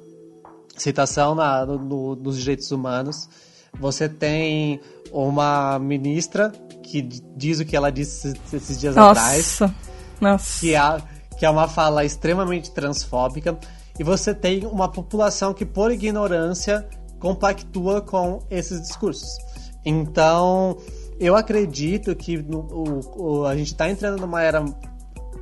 [0.77, 3.29] citação na, no, nos direitos humanos.
[3.79, 6.53] Você tem uma ministra
[6.83, 7.03] que
[7.37, 9.21] diz o que ela disse esses dias Nossa.
[9.21, 9.61] atrás.
[10.21, 10.61] Nossa.
[10.61, 11.03] Que é,
[11.39, 13.59] que é uma fala extremamente transfóbica.
[13.99, 16.87] E você tem uma população que, por ignorância,
[17.19, 19.29] compactua com esses discursos.
[19.85, 20.79] Então,
[21.19, 24.65] eu acredito que no, o, o, a gente está entrando numa era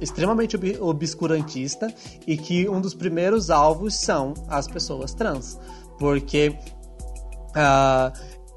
[0.00, 1.92] extremamente ob obscurantista
[2.26, 5.58] e que um dos primeiros alvos são as pessoas trans.
[5.98, 6.56] Porque
[7.50, 8.12] uh,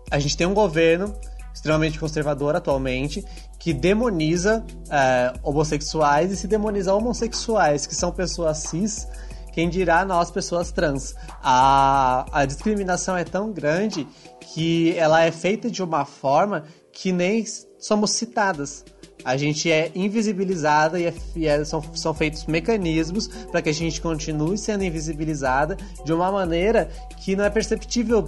[0.10, 1.14] a gente tem um governo
[1.54, 3.24] extremamente conservador atualmente
[3.60, 9.08] que demoniza uh, homossexuais e se demoniza homossexuais, que são pessoas cis
[9.54, 11.14] quem dirá nós, pessoas trans?
[11.42, 14.08] A, a discriminação é tão grande
[14.42, 17.46] que ela é feita de uma forma que nem
[17.78, 18.84] somos citadas.
[19.24, 23.74] A gente é invisibilizada e, é, e é, são, são feitos mecanismos para que a
[23.74, 28.22] gente continue sendo invisibilizada de uma maneira que não é perceptível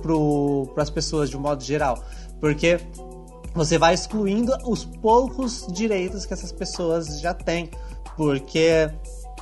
[0.73, 2.03] para as pessoas de um modo geral.
[2.39, 2.79] Porque
[3.53, 7.69] você vai excluindo os poucos direitos que essas pessoas já têm.
[8.15, 8.89] Porque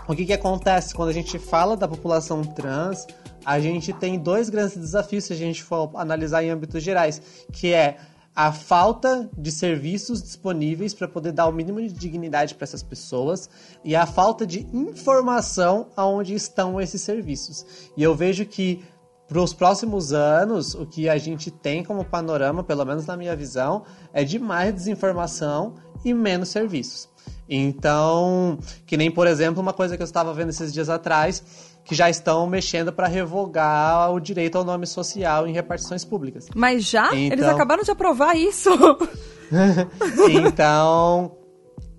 [0.07, 3.07] o que, que acontece quando a gente fala da população trans?
[3.45, 7.73] A gente tem dois grandes desafios se a gente for analisar em âmbitos gerais, que
[7.73, 7.97] é
[8.35, 13.49] a falta de serviços disponíveis para poder dar o mínimo de dignidade para essas pessoas
[13.83, 17.65] e a falta de informação aonde estão esses serviços.
[17.95, 18.83] E eu vejo que
[19.27, 23.35] para os próximos anos, o que a gente tem como panorama, pelo menos na minha
[23.35, 27.09] visão, é de mais desinformação e menos serviços.
[27.47, 31.43] Então, que nem, por exemplo, uma coisa que eu estava vendo esses dias atrás,
[31.85, 36.47] que já estão mexendo para revogar o direito ao nome social em repartições públicas.
[36.55, 37.07] Mas já?
[37.07, 37.37] Então...
[37.37, 38.69] Eles acabaram de aprovar isso.
[40.31, 41.37] então,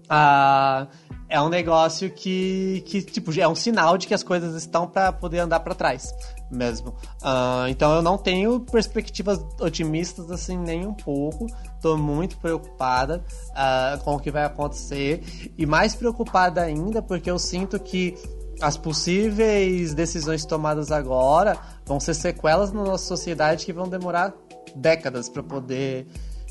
[0.05, 0.89] uh,
[1.29, 5.13] é um negócio que, que, tipo, é um sinal de que as coisas estão para
[5.13, 6.15] poder andar para trás
[6.51, 6.91] mesmo.
[7.23, 11.47] Uh, então eu não tenho perspectivas otimistas assim nem um pouco.
[11.83, 15.23] Tô muito preocupada uh, com o que vai acontecer
[15.59, 18.17] e mais preocupada ainda porque eu sinto que
[18.61, 24.33] as possíveis decisões tomadas agora vão ser sequelas na nossa sociedade que vão demorar
[24.75, 26.07] décadas para poder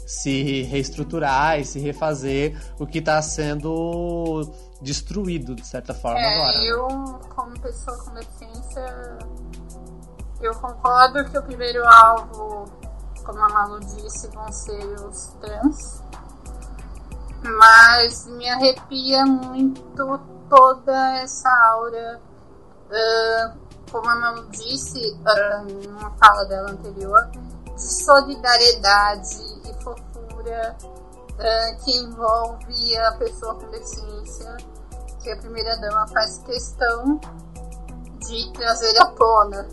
[0.05, 4.51] se reestruturar e se refazer o que está sendo
[4.81, 6.57] destruído de certa forma é, agora.
[6.59, 6.65] Né?
[6.67, 6.87] Eu,
[7.35, 9.17] como pessoa com deficiência,
[10.41, 12.65] eu concordo que o primeiro alvo,
[13.23, 16.03] como a Malu disse, vão ser os trans.
[17.41, 20.19] Mas me arrepia muito
[20.55, 22.21] toda essa aura.
[22.89, 27.29] Uh, como a Malu disse uh, numa fala dela anterior,
[27.75, 34.57] de solidariedade e fofura uh, que envolve a pessoa com deficiência,
[35.21, 37.19] que a primeira dama faz questão
[38.19, 39.67] de trazer à tona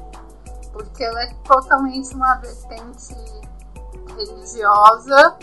[0.73, 3.15] porque ela é totalmente uma vertente
[4.17, 5.37] religiosa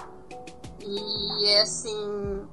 [0.80, 2.48] e assim,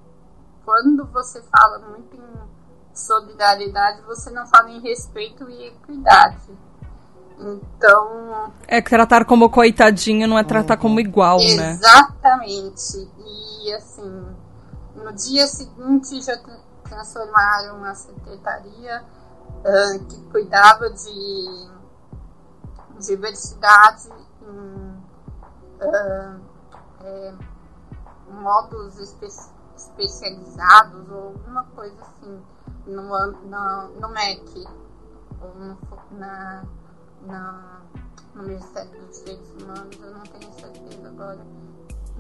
[0.65, 2.54] quando você fala muito em
[2.95, 6.57] solidariedade, você não fala em respeito e equidade.
[7.39, 8.53] Então.
[8.69, 10.81] É que tratar como coitadinho não é tratar uhum.
[10.81, 11.73] como igual, né?
[11.73, 13.11] Exatamente.
[13.19, 14.27] E assim,
[14.95, 16.39] no dia seguinte já
[16.85, 21.69] transformaram a secretaria uh, que cuidava de
[23.01, 24.09] diversidade
[24.43, 25.03] em
[25.83, 26.41] uh,
[27.03, 27.35] é,
[28.31, 29.27] modos espe
[29.77, 32.41] especializados ou alguma coisa assim
[32.87, 34.67] no, no, no MEC,
[35.41, 35.79] ou no,
[36.13, 36.65] na,
[37.23, 37.81] na,
[38.35, 41.47] no Ministério dos Direitos Humanos, eu não tenho certeza agora.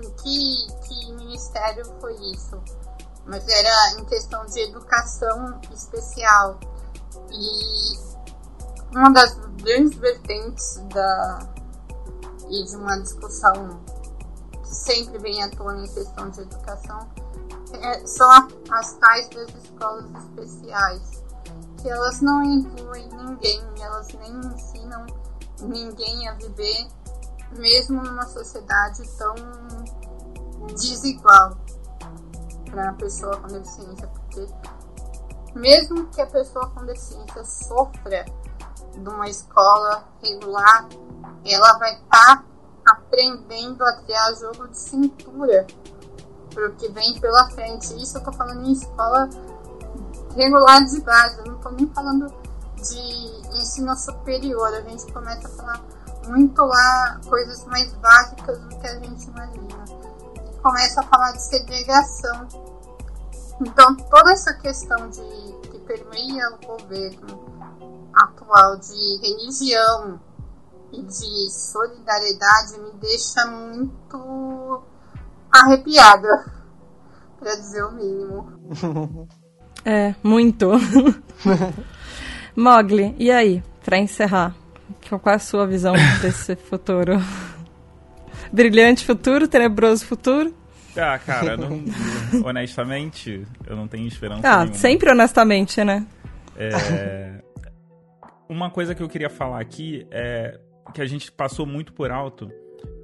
[0.02, 2.60] Em que, que ministério foi isso?
[3.26, 6.58] Mas era em questão de educação especial.
[7.30, 11.38] E uma das grandes vertentes da,
[12.50, 13.80] e de uma discussão
[14.62, 17.08] que sempre vem à tona em questão de educação
[17.77, 18.29] é, são
[18.70, 21.25] as tais das escolas especiais,
[21.81, 25.07] que elas não incluem ninguém, elas nem ensinam
[25.62, 26.89] ninguém a viver,
[27.57, 29.35] mesmo numa sociedade tão
[30.75, 31.57] desigual
[32.70, 34.47] para a pessoa com deficiência, porque
[35.55, 38.25] mesmo que a pessoa com deficiência sofra
[38.93, 40.89] de uma escola regular,
[41.45, 42.45] ela vai estar tá
[42.87, 45.66] aprendendo a criar jogo de cintura
[46.76, 47.94] que vem pela frente.
[48.02, 49.28] Isso eu tô falando em escola
[50.36, 52.32] regular de base, eu não tô nem falando
[52.76, 54.68] de ensino superior.
[54.68, 55.84] A gente começa a falar
[56.28, 59.84] muito lá coisas mais básicas do que a gente imagina.
[60.48, 62.48] E começa a falar de segregação.
[63.61, 65.22] Então toda essa questão de
[65.70, 67.55] que permeia o governo
[68.14, 70.20] atual de religião
[70.92, 74.82] e de solidariedade me deixa muito
[75.55, 76.52] arrepiada,
[77.38, 79.28] para dizer o mínimo.
[79.86, 80.70] É, muito.
[82.57, 84.55] Mogli, e aí, para encerrar,
[85.11, 85.92] qual é a sua visão
[86.22, 87.20] desse futuro?
[88.50, 90.55] Brilhante futuro, tenebroso futuro?
[90.96, 91.84] Ah, cara, não,
[92.46, 94.74] honestamente, eu não tenho esperança Ah, nenhuma.
[94.74, 96.07] sempre honestamente, né?
[96.57, 97.42] É,
[98.48, 100.59] uma coisa que eu queria falar aqui é
[100.94, 102.50] que a gente passou muito por alto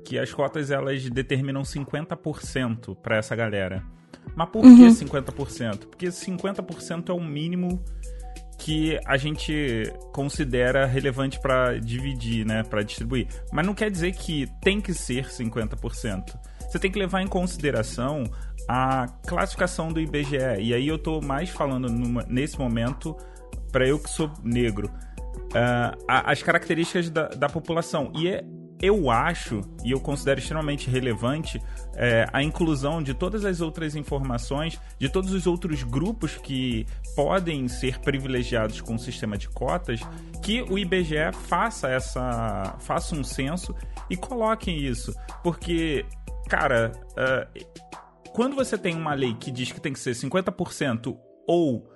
[0.04, 3.82] que as cotas elas determinam 50% para essa galera.
[4.34, 4.76] Mas por Uhum.
[4.76, 5.86] que 50%?
[5.88, 7.82] Porque 50% é o mínimo
[8.58, 13.26] que a gente considera relevante para dividir, né, para distribuir.
[13.52, 16.38] Mas não quer dizer que tem que ser 50%.
[16.68, 18.24] Você tem que levar em consideração
[18.68, 20.36] a classificação do IBGE.
[20.60, 23.16] E aí eu tô mais falando numa- nesse momento
[23.72, 24.90] para eu que sou negro.
[25.52, 28.12] a- as características da, da população.
[28.16, 28.44] E é,
[28.82, 31.60] eu acho, e eu considero extremamente relevante,
[31.94, 37.68] é, a inclusão de todas as outras informações, de todos os outros grupos que podem
[37.68, 40.00] ser privilegiados com o sistema de cotas,
[40.42, 42.76] que o IBGE faça essa.
[42.80, 43.74] faça um censo
[44.08, 45.14] e coloque isso.
[45.42, 46.06] Porque,
[46.48, 47.46] cara, ah,
[48.32, 51.16] quando você tem uma lei que diz que tem que ser 50%
[51.46, 51.86] ou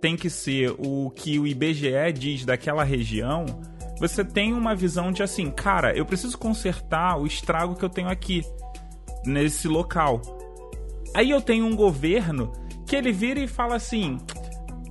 [0.00, 3.46] tem que ser o que o IBGE diz daquela região,
[3.98, 8.08] você tem uma visão de assim, cara, eu preciso consertar o estrago que eu tenho
[8.08, 8.42] aqui
[9.24, 10.20] nesse local.
[11.14, 12.52] Aí eu tenho um governo
[12.86, 14.18] que ele vira e fala assim: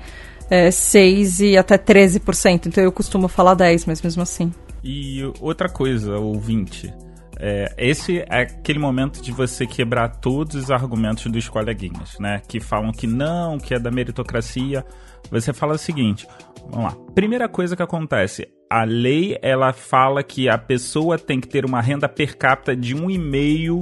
[0.49, 2.67] é, 6 e até 13%.
[2.67, 4.51] Então eu costumo falar 10, mas mesmo assim.
[4.83, 6.93] E outra coisa, ouvinte.
[7.41, 12.41] É, esse é aquele momento de você quebrar todos os argumentos dos coleguinhas, né?
[12.45, 14.85] Que falam que não, que é da meritocracia.
[15.31, 16.27] Você fala o seguinte:
[16.69, 16.97] vamos lá.
[17.15, 21.81] Primeira coisa que acontece: a lei ela fala que a pessoa tem que ter uma
[21.81, 23.79] renda per capita de um e meio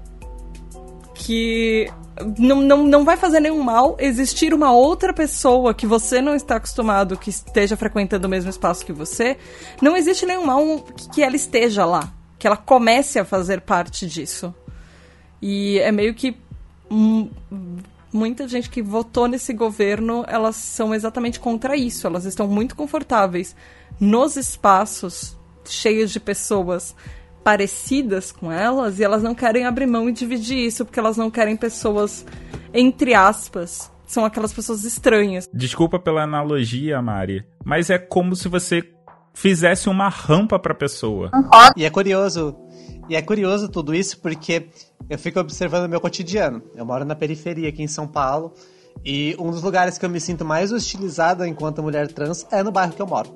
[1.13, 1.87] que
[2.37, 6.55] não, não, não vai fazer nenhum mal existir uma outra pessoa que você não está
[6.55, 9.37] acostumado, que esteja frequentando o mesmo espaço que você.
[9.81, 14.53] Não existe nenhum mal que ela esteja lá, que ela comece a fazer parte disso.
[15.41, 16.37] E é meio que.
[18.13, 22.07] muita gente que votou nesse governo, elas são exatamente contra isso.
[22.07, 23.55] Elas estão muito confortáveis
[23.99, 25.37] nos espaços
[25.67, 26.95] cheios de pessoas
[27.43, 31.29] parecidas com elas e elas não querem abrir mão e dividir isso porque elas não
[31.29, 32.25] querem pessoas,
[32.73, 35.47] entre aspas, são aquelas pessoas estranhas.
[35.53, 38.83] Desculpa pela analogia, Mari, mas é como se você
[39.33, 41.29] fizesse uma rampa para pessoa.
[41.75, 42.55] E é curioso,
[43.07, 44.69] e é curioso tudo isso porque
[45.09, 46.63] eu fico observando o meu cotidiano.
[46.75, 48.53] Eu moro na periferia aqui em São Paulo
[49.03, 52.71] e um dos lugares que eu me sinto mais hostilizada enquanto mulher trans é no
[52.71, 53.29] bairro que eu moro.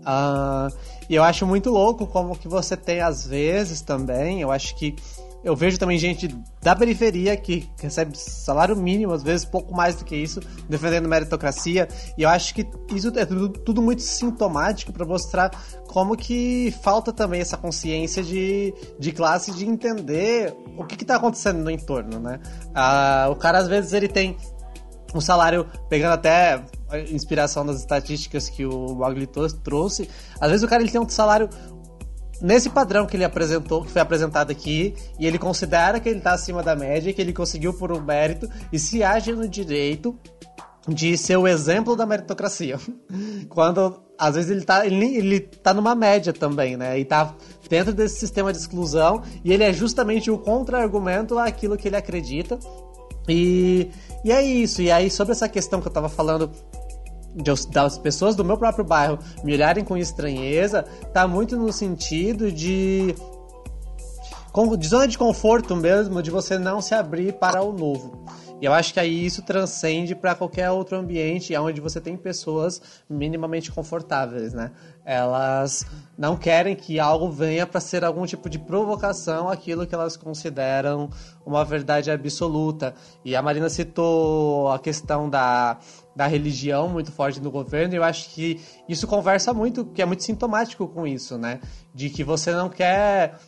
[0.00, 0.72] Uh,
[1.08, 4.96] e eu acho muito louco como que você tem às vezes também, eu acho que
[5.42, 6.28] eu vejo também gente
[6.60, 11.86] da periferia que recebe salário mínimo, às vezes pouco mais do que isso, defendendo meritocracia.
[12.16, 15.50] E eu acho que isso é tudo, tudo muito sintomático para mostrar
[15.86, 21.60] como que falta também essa consciência de, de classe de entender o que está acontecendo
[21.60, 22.40] no entorno, né?
[22.74, 24.36] Ah, o cara às vezes ele tem
[25.14, 29.28] um salário, pegando até a inspiração das estatísticas que o Magli
[29.62, 30.08] trouxe,
[30.40, 31.48] às vezes o cara ele tem um salário
[32.40, 36.32] nesse padrão que ele apresentou, que foi apresentado aqui, e ele considera que ele está
[36.32, 40.16] acima da média, que ele conseguiu por um mérito, e se age no direito
[40.86, 42.78] de ser o exemplo da meritocracia.
[43.48, 46.98] Quando às vezes ele tá, ele, ele tá numa média também, né?
[46.98, 47.34] E tá
[47.68, 52.58] dentro desse sistema de exclusão, e ele é justamente o contra-argumento àquilo que ele acredita.
[53.28, 53.90] E,
[54.24, 54.82] e é isso.
[54.82, 56.50] E aí, sobre essa questão que eu tava falando
[57.70, 63.14] das pessoas do meu próprio bairro me olharem com estranheza, tá muito no sentido de
[64.76, 68.24] de zona de conforto mesmo, de você não se abrir para o novo.
[68.60, 72.82] E eu acho que aí isso transcende para qualquer outro ambiente onde você tem pessoas
[73.08, 74.72] minimamente confortáveis, né?
[75.04, 75.86] Elas
[76.18, 81.08] não querem que algo venha para ser algum tipo de provocação aquilo que elas consideram
[81.46, 82.94] uma verdade absoluta.
[83.24, 85.78] E a Marina citou a questão da,
[86.16, 90.04] da religião muito forte no governo, e eu acho que isso conversa muito, que é
[90.04, 91.60] muito sintomático com isso, né?
[91.94, 93.38] De que você não quer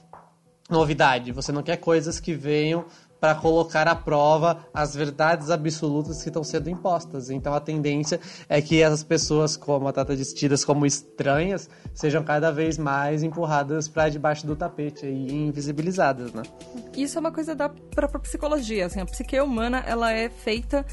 [0.71, 2.85] novidade, você não quer coisas que venham
[3.21, 7.31] para colocar à prova as verdades absolutas que estão sendo impostas.
[7.31, 8.19] Então a tendência
[8.49, 13.23] é que essas pessoas, como a Tata diz, tidas como estranhas, sejam cada vez mais
[13.23, 16.43] empurradas para debaixo do tapete e invisibilizadas, né?
[16.97, 20.85] Isso é uma coisa da própria psicologia, assim, a psique humana, ela é feita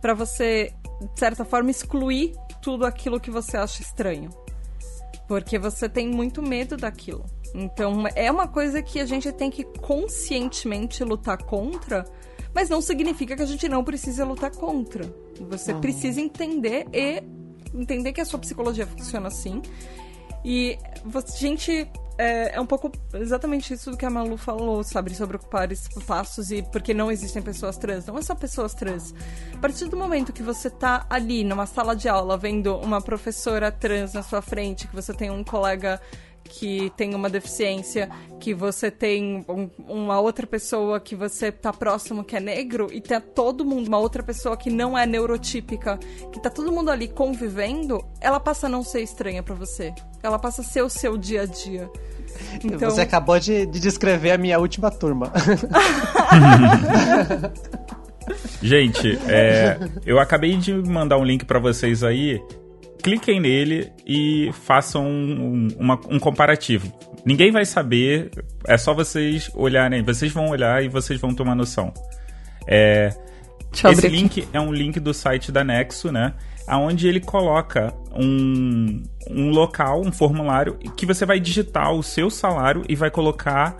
[0.00, 0.72] para você,
[1.14, 4.30] de certa forma, excluir tudo aquilo que você acha estranho.
[5.26, 7.24] Porque você tem muito medo daquilo.
[7.54, 12.04] Então, é uma coisa que a gente tem que conscientemente lutar contra,
[12.52, 15.04] mas não significa que a gente não precisa lutar contra.
[15.48, 15.80] Você uhum.
[15.80, 17.22] precisa entender e
[17.72, 19.62] entender que a sua psicologia funciona assim.
[20.44, 25.14] E a gente é, é, um pouco exatamente isso do que a Malu falou, sabe?
[25.14, 28.06] Sobre ocupar espaços e porque não existem pessoas trans.
[28.06, 29.14] Não é só pessoas trans.
[29.52, 33.72] A partir do momento que você tá ali numa sala de aula vendo uma professora
[33.72, 36.00] trans na sua frente, que você tem um colega
[36.44, 38.08] que tem uma deficiência,
[38.38, 43.00] que você tem um, uma outra pessoa que você tá próximo que é negro e
[43.00, 45.98] tem todo mundo, uma outra pessoa que não é neurotípica,
[46.32, 49.92] que tá todo mundo ali convivendo, ela passa a não ser estranha para você.
[50.22, 51.90] Ela passa a ser o seu dia a dia.
[52.62, 52.90] Então...
[52.90, 55.32] Você acabou de, de descrever a minha última turma.
[58.62, 62.40] Gente, é, eu acabei de mandar um link para vocês aí
[63.04, 66.90] cliquem nele e façam um, uma, um comparativo.
[67.22, 68.30] Ninguém vai saber,
[68.66, 71.92] é só vocês olharem, vocês vão olhar e vocês vão tomar noção.
[72.66, 73.10] É,
[73.90, 76.32] esse link é um link do site da Nexo, né?
[76.66, 82.84] Onde ele coloca um, um local, um formulário, que você vai digitar o seu salário
[82.88, 83.76] e vai colocar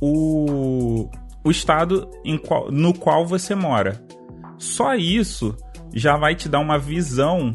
[0.00, 1.10] o,
[1.42, 2.08] o estado
[2.46, 4.00] qual, no qual você mora.
[4.58, 5.56] Só isso
[5.92, 7.52] já vai te dar uma visão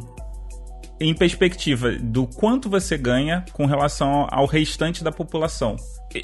[1.00, 5.76] em perspectiva do quanto você ganha com relação ao restante da população.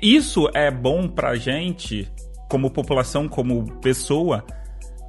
[0.02, 2.10] Isso é bom pra gente,
[2.50, 4.46] como população, como pessoa,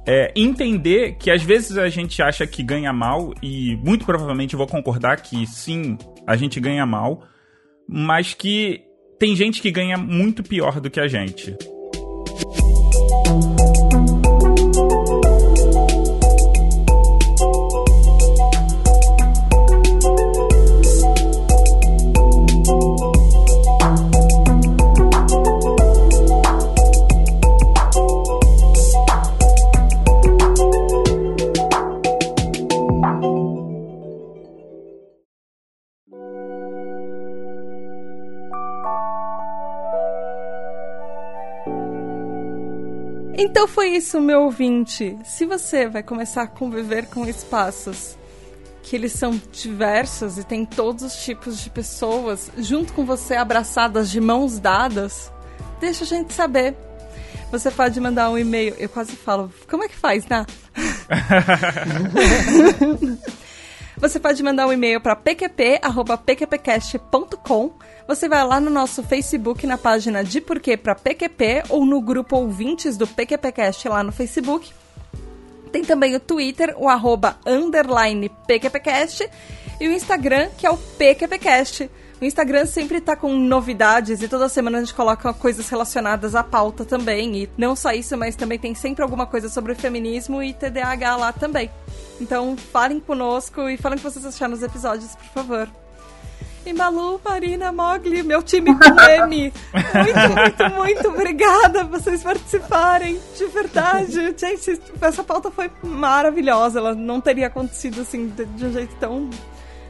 [0.05, 4.67] é, entender que às vezes a gente acha que ganha mal, e muito provavelmente vou
[4.67, 7.23] concordar que sim, a gente ganha mal,
[7.87, 8.83] mas que
[9.17, 11.55] tem gente que ganha muito pior do que a gente.
[43.43, 45.17] Então foi isso, meu ouvinte.
[45.25, 48.17] Se você vai começar a conviver com espaços
[48.81, 54.09] que eles são diversos e tem todos os tipos de pessoas junto com você abraçadas
[54.09, 55.29] de mãos dadas,
[55.81, 56.73] deixa a gente saber.
[57.51, 58.75] Você pode mandar um e-mail.
[58.77, 60.45] Eu quase falo, como é que faz, né?
[63.99, 67.73] você pode mandar um e-mail para pqp@pqpcast.com
[68.07, 72.35] você vai lá no nosso Facebook, na página de Porquê para PQP, ou no grupo
[72.35, 74.71] ouvintes do PQPcast lá no Facebook.
[75.71, 79.27] Tem também o Twitter, o arroba underline PQPcast,
[79.79, 81.89] e o Instagram, que é o PQPcast.
[82.21, 86.43] O Instagram sempre tá com novidades e toda semana a gente coloca coisas relacionadas à
[86.43, 87.35] pauta também.
[87.43, 91.33] E não só isso, mas também tem sempre alguma coisa sobre feminismo e TDAH lá
[91.33, 91.69] também.
[92.21, 95.82] Então falem conosco e falem o que vocês acharam dos episódios, por favor.
[96.65, 99.53] E Malu, Marina, Mogli, meu time com M.
[99.73, 103.19] Muito, muito, muito obrigada vocês participarem.
[103.37, 104.33] De verdade.
[104.37, 106.79] Gente, essa pauta foi maravilhosa.
[106.79, 109.29] Ela não teria acontecido assim, de, de um jeito tão.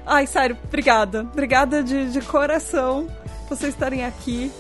[0.06, 1.22] Ai, sério, obrigada.
[1.22, 3.08] Obrigada de, de coração.
[3.48, 4.52] vocês estarem aqui.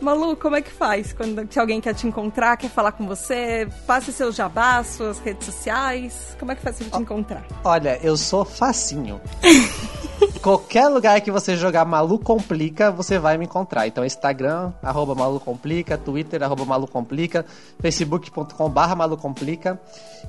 [0.00, 3.68] Malu, como é que faz quando se alguém quer te encontrar, quer falar com você?
[3.86, 6.36] Passe seus jabás, suas redes sociais.
[6.38, 7.46] Como é que faz pra te encontrar?
[7.64, 9.20] Olha, eu sou facinho.
[10.42, 13.86] Qualquer lugar que você jogar Malu Complica, você vai me encontrar.
[13.86, 17.44] Então, Instagram, arroba Malu Complica, Twitter, arroba Malu Complica,
[17.80, 19.80] facebook.com barra Malu Complica.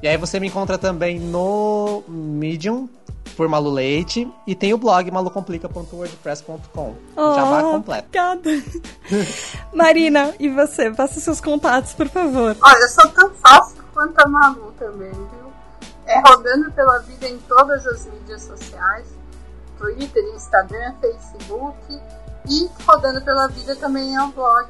[0.02, 2.90] E aí você me encontra também no Medium,
[3.36, 6.96] por Malu Leite, e tem o blog malucomplica.wordpress.com.
[7.16, 8.08] Oh, Jabá completo.
[8.08, 8.50] Obrigada.
[9.74, 10.94] Marina, e você?
[10.94, 12.56] Faça seus contatos, por favor.
[12.62, 15.54] Olha, eu sou tão fácil quanto a Malu também, viu?
[16.06, 19.08] É rodando pela vida em todas as mídias sociais.
[19.78, 22.02] Twitter, Instagram, Facebook
[22.50, 24.70] e rodando pela vida também é um blog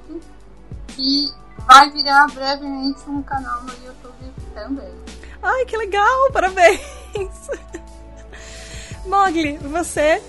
[0.88, 1.32] que
[1.66, 4.94] vai virar brevemente um canal no YouTube também.
[5.42, 6.32] Ai, que legal!
[6.34, 6.82] Parabéns!
[9.06, 10.22] Mogli, você?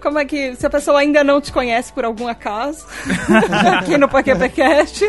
[0.00, 0.54] Como é que.
[0.56, 2.86] Se a pessoa ainda não te conhece por algum acaso,
[3.78, 5.04] aqui no PQPcast.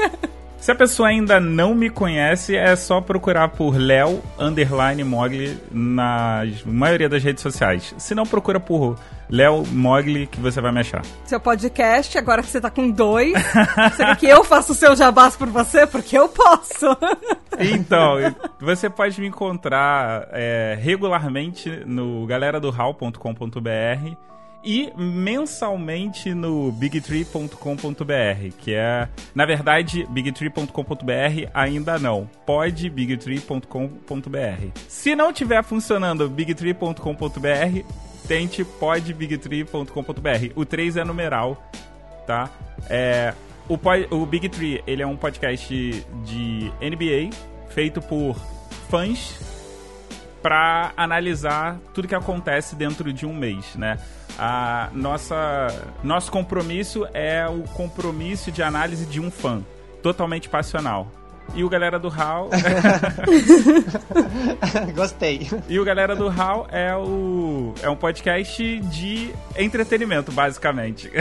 [0.62, 6.44] Se a pessoa ainda não me conhece, é só procurar por Léo Underline Mogli na
[6.64, 7.96] maioria das redes sociais.
[7.98, 8.96] Se não, procura por
[9.28, 11.02] Léo Mogli que você vai me achar.
[11.26, 13.34] Seu podcast, agora que você tá com dois,
[13.98, 15.88] será que eu faço o seu jabás por você?
[15.88, 16.86] Porque eu posso.
[17.60, 18.16] Então,
[18.60, 24.16] você pode me encontrar é, regularmente no galeradohall.com.br
[24.64, 32.30] e mensalmente no bigtree.com.br, que é, na verdade, bigtree.com.br ainda não.
[32.46, 34.68] Pode bigtree.com.br.
[34.88, 37.86] Se não tiver funcionando bigtree.com.br,
[38.28, 40.52] tente podbigtree.com.br.
[40.56, 41.70] O 3 é numeral,
[42.26, 42.50] tá?
[42.90, 43.34] É,
[43.68, 43.80] o,
[44.16, 45.74] o Big Tree, ele é um podcast
[46.26, 47.30] de NBA
[47.70, 48.36] feito por
[48.90, 49.40] fãs
[50.42, 53.98] para analisar tudo que acontece dentro de um mês, né?
[54.38, 55.68] A nossa
[56.04, 59.64] nosso compromisso é o compromisso de análise de um fã,
[60.02, 61.08] totalmente passional.
[61.54, 62.50] E o galera do HAL.
[64.96, 65.50] Gostei.
[65.68, 71.12] E o galera do HAL é o é um podcast de entretenimento, basicamente.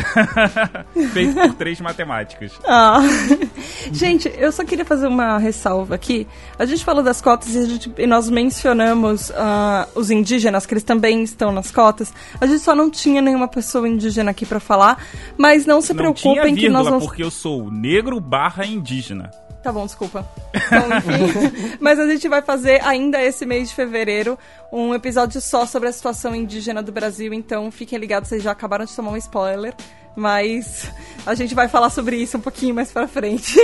[1.12, 2.52] Feito por três matemáticos.
[2.64, 3.00] Ah.
[3.92, 6.26] gente, eu só queria fazer uma ressalva aqui.
[6.58, 10.84] A gente falou das cotas e, gente, e nós mencionamos uh, os indígenas, que eles
[10.84, 12.12] também estão nas cotas.
[12.40, 15.04] A gente só não tinha nenhuma pessoa indígena aqui para falar,
[15.36, 17.04] mas não se não preocupem tinha vírgula, que nós vamos...
[17.04, 19.30] porque eu sou negro barra indígena.
[19.62, 20.26] Tá bom, desculpa.
[20.54, 21.76] Então, enfim.
[21.80, 24.38] Mas a gente vai fazer ainda esse mês de fevereiro
[24.72, 27.34] um episódio só sobre a situação indígena do Brasil.
[27.34, 29.74] Então fiquem ligados, vocês já acabaram de tomar um spoiler.
[30.16, 30.90] Mas
[31.26, 33.54] a gente vai falar sobre isso um pouquinho mais pra frente.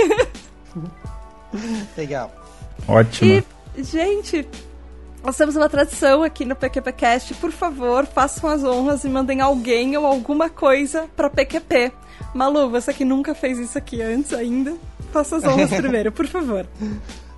[1.97, 2.31] Legal.
[2.87, 3.43] Ótimo.
[3.75, 4.47] E, gente,
[5.23, 7.33] nós temos uma tradição aqui no PQPcast.
[7.35, 11.91] Por favor, façam as honras e mandem alguém ou alguma coisa pra PQP.
[12.33, 14.75] Malu, você que nunca fez isso aqui antes ainda,
[15.17, 16.67] faça as honras primeiro, por favor.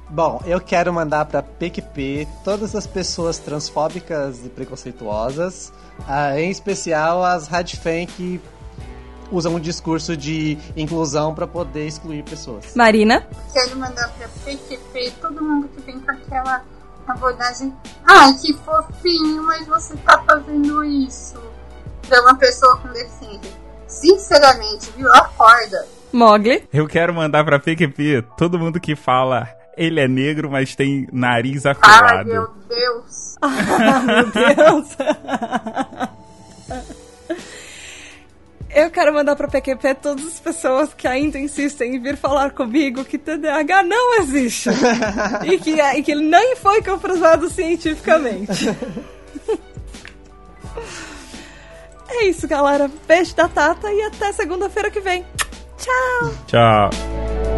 [0.10, 7.24] Bom, eu quero mandar para PQP todas as pessoas transfóbicas e preconceituosas, uh, em especial
[7.24, 8.42] as radfan que
[9.32, 12.74] usam um discurso de inclusão para poder excluir pessoas.
[12.76, 13.28] Marina?
[13.54, 16.64] Quero mandar para PQP todo mundo que vem com aquela
[17.08, 17.72] abordagem.
[18.04, 21.40] Ai, que fofinho, mas você tá fazendo isso
[22.08, 23.52] para uma pessoa com deficiência.
[23.88, 25.12] Sinceramente, viu?
[25.14, 25.99] Acorda.
[26.12, 26.64] Mogli.
[26.74, 29.48] Eu quero mandar pra PQP todo mundo que fala
[29.80, 32.18] ele é negro, mas tem nariz afilado.
[32.18, 33.38] Ai, meu Deus.
[33.42, 34.88] ah, meu Deus.
[38.70, 43.06] Eu quero mandar pra PQP todas as pessoas que ainda insistem em vir falar comigo
[43.06, 44.70] que TDAH não existe.
[45.46, 48.70] e, que, e que ele nem foi comprovado cientificamente.
[52.10, 52.92] é isso, galera.
[53.08, 55.26] Beijo da Tata e até segunda-feira que vem.
[55.80, 56.32] Tchau.
[56.48, 57.49] Tchau.